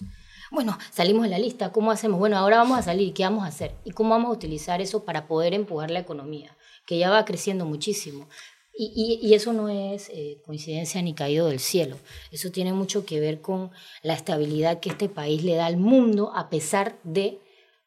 Bueno, 0.50 0.76
salimos 0.90 1.24
de 1.24 1.30
la 1.30 1.38
lista, 1.38 1.70
¿cómo 1.70 1.92
hacemos? 1.92 2.18
Bueno, 2.18 2.36
ahora 2.36 2.58
vamos 2.58 2.78
a 2.78 2.82
salir, 2.82 3.14
¿qué 3.14 3.22
vamos 3.22 3.44
a 3.44 3.48
hacer? 3.48 3.76
¿Y 3.84 3.92
cómo 3.92 4.10
vamos 4.10 4.30
a 4.30 4.32
utilizar 4.32 4.80
eso 4.80 5.04
para 5.04 5.28
poder 5.28 5.54
empujar 5.54 5.92
la 5.92 6.00
economía, 6.00 6.56
que 6.86 6.98
ya 6.98 7.08
va 7.08 7.24
creciendo 7.24 7.66
muchísimo? 7.66 8.28
Y, 8.76 9.32
eso 9.34 9.52
no 9.52 9.68
es 9.68 10.08
eh, 10.08 10.38
coincidencia 10.44 11.00
ni 11.00 11.14
caído 11.14 11.46
del 11.46 11.60
cielo. 11.60 11.96
Eso 12.32 12.50
tiene 12.50 12.72
mucho 12.72 13.06
que 13.06 13.20
ver 13.20 13.40
con 13.40 13.70
la 14.02 14.14
estabilidad 14.14 14.80
que 14.80 14.90
este 14.90 15.08
país 15.08 15.44
le 15.44 15.54
da 15.54 15.66
al 15.66 15.76
mundo 15.76 16.32
a 16.34 16.50
pesar 16.50 16.96
de 17.04 17.38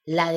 la, 0.08 0.32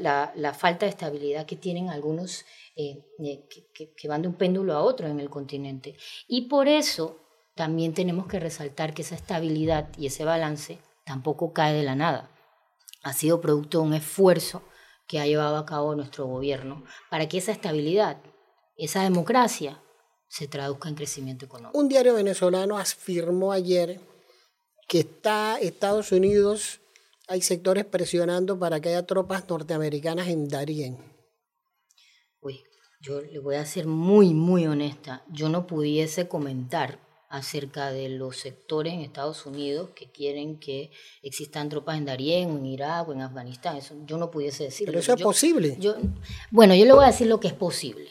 la, 0.00 0.32
la, 0.36 0.54
falta 0.54 0.86
de 0.86 0.90
estabilidad 0.90 1.46
que 1.46 1.56
tienen 1.56 1.90
algunos 1.90 2.44
eh, 2.76 3.04
eh, 3.18 3.48
que, 3.74 4.08
van 4.08 4.22
de 4.22 4.28
un 4.28 4.34
péndulo 4.34 4.72
a 4.72 4.82
otro 4.82 5.08
en 5.08 5.18
el 5.18 5.28
continente. 5.28 5.96
Y 6.28 6.42
por 6.42 6.68
eso 6.68 7.18
también 7.56 7.92
tenemos 7.92 8.28
que 8.28 8.38
resaltar 8.38 8.94
que 8.94 9.02
esa 9.02 9.16
estabilidad 9.16 9.88
y 9.98 10.06
ese 10.06 10.24
balance 10.24 10.78
tampoco 11.04 11.52
cae 11.52 11.74
de 11.74 11.82
la 11.82 11.96
nada. 11.96 12.30
Ha 13.02 13.14
sido 13.14 13.40
producto 13.40 13.80
de 13.80 13.88
un 13.88 13.94
esfuerzo 13.94 14.62
que 15.08 15.18
ha 15.18 15.26
llevado 15.26 15.56
a 15.56 15.66
cabo 15.66 15.96
nuestro 15.96 16.26
gobierno 16.26 16.84
para 17.10 17.28
que 17.28 17.38
esa 17.38 17.50
estabilidad, 17.50 18.18
esa 18.76 19.02
democracia, 19.02 19.82
se 20.28 20.46
traduzca 20.46 20.88
en 20.88 20.94
crecimiento 20.94 21.46
económico. 21.46 21.76
Un 21.76 21.88
diario 21.88 22.14
venezolano 22.14 22.78
afirmó 22.78 23.50
ayer 23.50 24.00
que 24.86 25.00
está 25.00 25.58
Estados 25.60 26.12
Unidos, 26.12 26.80
hay 27.28 27.42
sectores 27.42 27.84
presionando 27.84 28.58
para 28.58 28.80
que 28.80 28.88
haya 28.88 29.06
tropas 29.06 29.48
norteamericanas 29.48 30.28
en 30.28 30.48
Darien. 30.48 30.98
Uy, 32.40 32.62
yo 33.00 33.20
le 33.20 33.38
voy 33.38 33.56
a 33.56 33.66
ser 33.66 33.86
muy, 33.86 34.32
muy 34.32 34.66
honesta. 34.66 35.22
Yo 35.28 35.48
no 35.50 35.66
pudiese 35.66 36.26
comentar 36.26 37.06
acerca 37.28 37.90
de 37.92 38.08
los 38.08 38.38
sectores 38.38 38.94
en 38.94 39.00
Estados 39.00 39.44
Unidos 39.44 39.90
que 39.94 40.10
quieren 40.10 40.58
que 40.58 40.90
existan 41.22 41.68
tropas 41.68 41.98
en 41.98 42.06
Darien, 42.06 42.48
en 42.48 42.64
Irak 42.64 43.08
o 43.08 43.12
en 43.12 43.20
Afganistán. 43.20 43.76
Eso 43.76 43.94
yo 44.06 44.16
no 44.16 44.30
pudiese 44.30 44.64
decirlo. 44.64 44.92
Pero 44.92 45.00
eso 45.00 45.14
es 45.14 45.22
posible. 45.22 45.76
Yo, 45.78 45.96
bueno, 46.50 46.74
yo 46.74 46.86
le 46.86 46.92
voy 46.92 47.04
a 47.04 47.08
decir 47.08 47.26
lo 47.26 47.38
que 47.38 47.48
es 47.48 47.54
posible. 47.54 48.08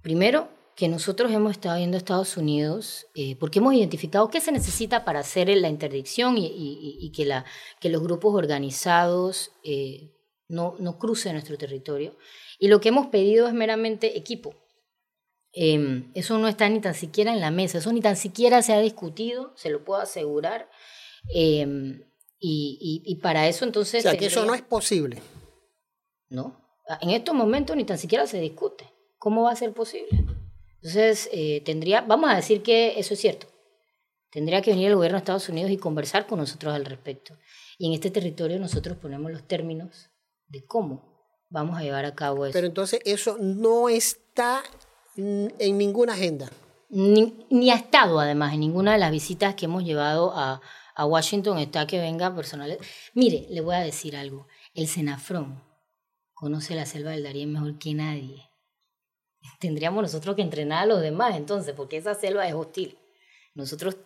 Primero, 0.00 0.48
que 0.76 0.88
nosotros 0.88 1.32
hemos 1.32 1.52
estado 1.52 1.78
viendo 1.78 1.96
a 1.96 1.98
Estados 1.98 2.36
Unidos 2.36 3.06
eh, 3.14 3.34
porque 3.36 3.60
hemos 3.60 3.72
identificado 3.72 4.28
qué 4.28 4.42
se 4.42 4.52
necesita 4.52 5.06
para 5.06 5.20
hacer 5.20 5.48
la 5.48 5.70
interdicción 5.70 6.36
y, 6.38 7.10
que, 7.16 7.24
la, 7.24 7.46
que 7.80 7.88
los 7.88 8.02
grupos 8.02 8.34
organizados 8.34 9.52
eh, 9.64 10.12
no, 10.48 10.76
no 10.78 10.98
crucen 10.98 11.32
nuestro 11.32 11.56
territorio. 11.56 12.14
Y 12.58 12.68
lo 12.68 12.80
que 12.80 12.90
hemos 12.90 13.06
pedido 13.06 13.48
es 13.48 13.54
meramente 13.54 14.18
equipo. 14.18 14.54
Em, 15.52 16.12
eso 16.14 16.38
no 16.38 16.46
está 16.46 16.68
ni 16.68 16.80
tan 16.80 16.94
siquiera 16.94 17.32
en 17.32 17.40
la 17.40 17.50
mesa, 17.50 17.78
eso 17.78 17.90
ni 17.90 18.02
tan 18.02 18.16
siquiera 18.16 18.60
se 18.60 18.74
ha 18.74 18.80
discutido, 18.80 19.54
se 19.56 19.70
lo 19.70 19.82
puedo 19.82 20.02
asegurar. 20.02 20.68
Em, 21.34 22.02
y, 22.38 23.02
y, 23.02 23.14
para 23.16 23.48
eso 23.48 23.64
entonces... 23.64 24.04
O 24.04 24.10
sea, 24.10 24.18
que 24.18 24.26
eso 24.26 24.44
no 24.44 24.54
es 24.54 24.60
posible. 24.60 25.22
No, 26.28 26.60
en 27.00 27.10
estos 27.10 27.34
momentos 27.34 27.74
ni 27.74 27.84
tan 27.84 27.96
siquiera 27.96 28.26
se 28.26 28.38
discute. 28.38 28.84
¿Cómo 29.16 29.44
va 29.44 29.52
a 29.52 29.56
ser 29.56 29.72
posible? 29.72 30.35
Entonces, 30.86 31.28
eh, 31.32 31.62
tendría, 31.64 32.02
vamos 32.02 32.30
a 32.30 32.36
decir 32.36 32.62
que 32.62 32.96
eso 32.96 33.14
es 33.14 33.20
cierto. 33.20 33.48
Tendría 34.30 34.62
que 34.62 34.70
venir 34.70 34.86
el 34.86 34.94
gobierno 34.94 35.16
de 35.16 35.22
Estados 35.22 35.48
Unidos 35.48 35.72
y 35.72 35.78
conversar 35.78 36.28
con 36.28 36.38
nosotros 36.38 36.72
al 36.72 36.84
respecto. 36.84 37.36
Y 37.76 37.88
en 37.88 37.92
este 37.92 38.12
territorio 38.12 38.60
nosotros 38.60 38.96
ponemos 38.96 39.32
los 39.32 39.48
términos 39.48 40.10
de 40.46 40.64
cómo 40.64 41.26
vamos 41.48 41.76
a 41.76 41.82
llevar 41.82 42.04
a 42.04 42.14
cabo 42.14 42.46
eso. 42.46 42.52
Pero 42.52 42.68
entonces 42.68 43.00
eso 43.04 43.36
no 43.40 43.88
está 43.88 44.62
en 45.16 45.76
ninguna 45.76 46.12
agenda. 46.12 46.48
Ni, 46.88 47.68
ha 47.72 47.74
estado 47.74 48.20
además 48.20 48.54
en 48.54 48.60
ninguna 48.60 48.92
de 48.92 48.98
las 48.98 49.10
visitas 49.10 49.56
que 49.56 49.64
hemos 49.64 49.82
llevado 49.82 50.32
a, 50.36 50.60
a 50.94 51.04
Washington, 51.04 51.58
está 51.58 51.88
que 51.88 51.98
venga 51.98 52.32
personal. 52.32 52.78
Mire, 53.12 53.48
le 53.50 53.60
voy 53.60 53.74
a 53.74 53.80
decir 53.80 54.16
algo. 54.16 54.46
El 54.72 54.86
Senafrón 54.86 55.64
conoce 56.32 56.76
la 56.76 56.86
selva 56.86 57.10
del 57.10 57.24
Darién 57.24 57.52
mejor 57.52 57.76
que 57.76 57.92
nadie. 57.92 58.46
Tendríamos 59.60 60.02
nosotros 60.02 60.36
que 60.36 60.42
entrenar 60.42 60.84
a 60.84 60.86
los 60.86 61.00
demás 61.00 61.36
entonces, 61.36 61.74
porque 61.74 61.96
esa 61.96 62.14
selva 62.14 62.46
es 62.46 62.54
hostil. 62.54 62.98
Nosotros 63.54 63.96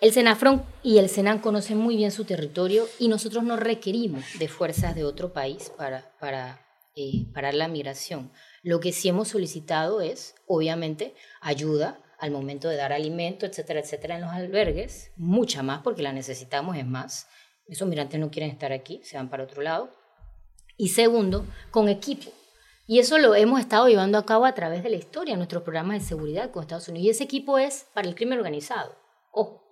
el 0.00 0.12
Senafrón 0.12 0.64
y 0.82 0.96
el 0.96 1.10
Senan 1.10 1.40
conocen 1.40 1.76
muy 1.76 1.94
bien 1.94 2.10
su 2.10 2.24
territorio 2.24 2.86
y 2.98 3.08
nosotros 3.08 3.44
no 3.44 3.58
requerimos 3.58 4.24
de 4.38 4.48
fuerzas 4.48 4.94
de 4.94 5.04
otro 5.04 5.34
país 5.34 5.70
para, 5.76 6.10
para 6.18 6.64
eh, 6.96 7.26
parar 7.34 7.52
la 7.52 7.68
migración. 7.68 8.32
Lo 8.62 8.80
que 8.80 8.92
sí 8.92 9.10
hemos 9.10 9.28
solicitado 9.28 10.00
es, 10.00 10.36
obviamente, 10.46 11.14
ayuda 11.42 12.00
al 12.18 12.30
momento 12.30 12.70
de 12.70 12.76
dar 12.76 12.94
alimento, 12.94 13.44
etcétera, 13.44 13.80
etcétera, 13.80 14.14
en 14.14 14.22
los 14.22 14.30
albergues, 14.30 15.12
mucha 15.16 15.62
más 15.62 15.82
porque 15.82 16.02
la 16.02 16.14
necesitamos, 16.14 16.78
es 16.78 16.86
más. 16.86 17.28
Esos 17.66 17.86
migrantes 17.86 18.18
no 18.18 18.30
quieren 18.30 18.50
estar 18.50 18.72
aquí, 18.72 19.02
se 19.04 19.18
van 19.18 19.28
para 19.28 19.44
otro 19.44 19.60
lado. 19.60 19.94
Y 20.78 20.88
segundo, 20.88 21.44
con 21.70 21.90
equipo. 21.90 22.30
Y 22.90 22.98
eso 22.98 23.18
lo 23.18 23.36
hemos 23.36 23.60
estado 23.60 23.86
llevando 23.86 24.18
a 24.18 24.26
cabo 24.26 24.46
a 24.46 24.54
través 24.56 24.82
de 24.82 24.90
la 24.90 24.96
historia, 24.96 25.36
nuestros 25.36 25.62
programas 25.62 26.00
de 26.00 26.08
seguridad 26.08 26.50
con 26.50 26.62
Estados 26.62 26.88
Unidos. 26.88 27.06
Y 27.06 27.10
ese 27.10 27.22
equipo 27.22 27.56
es 27.56 27.86
para 27.94 28.08
el 28.08 28.16
crimen 28.16 28.38
organizado. 28.38 28.96
Ojo, 29.30 29.62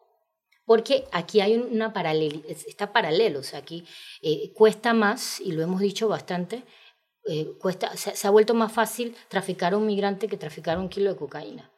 porque 0.64 1.04
aquí 1.11 1.40
hay 1.40 1.57
una 1.57 1.92
paralela, 1.92 2.40
está 2.46 2.92
paralelo, 2.92 3.40
o 3.40 3.42
sea, 3.42 3.59
aquí 3.59 3.85
eh, 4.22 4.52
cuesta 4.54 4.94
más, 4.94 5.40
y 5.40 5.50
lo 5.50 5.62
hemos 5.62 5.81
dicho 5.81 6.07
bastante, 6.07 6.62
eh, 7.26 7.48
cuesta, 7.61 7.96
se, 7.96 8.24
ha 8.24 8.31
vuelto 8.31 8.54
más 8.54 8.70
fácil 8.70 9.16
traficar 9.26 9.72
a 9.72 9.78
un 9.78 9.87
migrante 9.87 10.28
que 10.28 10.37
traficar 10.37 10.78
un 10.78 10.88
kilo 10.88 11.11
de 11.11 11.16
cocaína. 11.16 11.72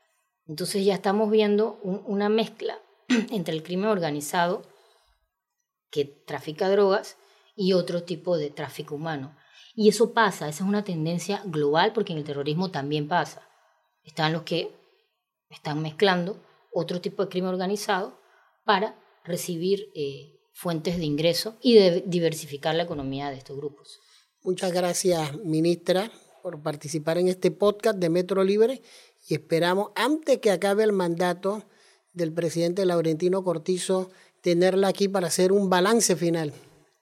Entonces 0.46 0.85
ya 0.85 0.92
estamos 0.92 1.31
viendo 1.31 1.81
una 1.83 2.29
mezcla 2.29 2.79
entre 3.31 3.55
el 3.55 3.62
crimen 3.62 3.88
organizado, 3.88 4.61
que 5.90 6.05
trafica 6.05 6.68
drogas, 6.68 7.16
y 7.57 7.72
otro 7.72 8.03
tipo 8.03 8.37
de 8.37 8.50
tráfico 8.50 8.94
humano. 8.94 9.37
Y 9.81 9.88
eso 9.88 10.12
pasa, 10.12 10.47
esa 10.47 10.62
es 10.62 10.69
una 10.69 10.85
tendencia 10.85 11.40
global, 11.47 11.95
porque 11.95 12.12
en 12.12 12.19
el 12.19 12.25
terrorismo 12.25 12.71
también 12.71 13.09
pasa. 13.09 13.49
Están 14.05 14.35
los 14.35 14.43
que 14.43 14.71
están 15.49 15.81
mezclando 15.81 16.38
otro 16.71 17.01
tipo 17.01 17.23
de 17.23 17.31
crimen 17.31 17.49
organizado 17.49 18.21
para 18.66 18.95
recibir 19.25 19.88
eh, 19.95 20.38
fuentes 20.53 20.99
de 20.99 21.07
ingreso 21.07 21.57
y 21.62 21.79
diversificar 22.05 22.75
la 22.75 22.83
economía 22.83 23.31
de 23.31 23.38
estos 23.38 23.57
grupos. 23.57 24.01
Muchas 24.43 24.71
gracias, 24.71 25.35
ministra, 25.47 26.12
por 26.43 26.62
participar 26.62 27.16
en 27.16 27.29
este 27.29 27.51
podcast 27.51 27.97
de 27.97 28.11
Metro 28.11 28.45
Libre 28.45 28.83
y 29.29 29.33
esperamos, 29.33 29.93
antes 29.95 30.40
que 30.40 30.51
acabe 30.51 30.85
el 30.85 30.93
mandato 30.93 31.62
del 32.12 32.35
presidente 32.35 32.85
Laurentino 32.85 33.43
Cortizo, 33.43 34.11
tenerla 34.43 34.88
aquí 34.88 35.09
para 35.09 35.29
hacer 35.29 35.53
un 35.53 35.71
balance 35.71 36.16
final. 36.16 36.53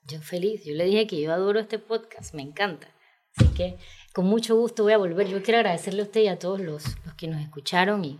Yo 0.08 0.20
feliz, 0.22 0.64
yo 0.64 0.74
le 0.74 0.84
dije 0.84 1.06
que 1.06 1.20
yo 1.20 1.32
adoro 1.32 1.60
este 1.60 1.78
podcast, 1.78 2.34
me 2.34 2.42
encanta. 2.42 2.88
Así 3.36 3.48
que 3.54 3.76
con 4.14 4.24
mucho 4.24 4.56
gusto 4.56 4.82
voy 4.82 4.94
a 4.94 4.98
volver. 4.98 5.28
Yo 5.28 5.42
quiero 5.42 5.58
agradecerle 5.58 6.00
a 6.00 6.04
usted 6.04 6.22
y 6.22 6.28
a 6.28 6.38
todos 6.38 6.60
los, 6.60 6.84
los 7.04 7.14
que 7.14 7.28
nos 7.28 7.42
escucharon 7.42 8.04
y 8.04 8.18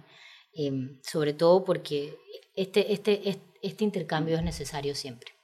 em, 0.53 1.01
sobre 1.03 1.33
todo 1.33 1.65
porque 1.65 2.17
este, 2.55 2.93
este, 2.93 3.41
este 3.63 3.85
intercambio 3.85 4.37
es 4.37 4.43
necesario 4.43 4.95
siempre. 4.95 5.38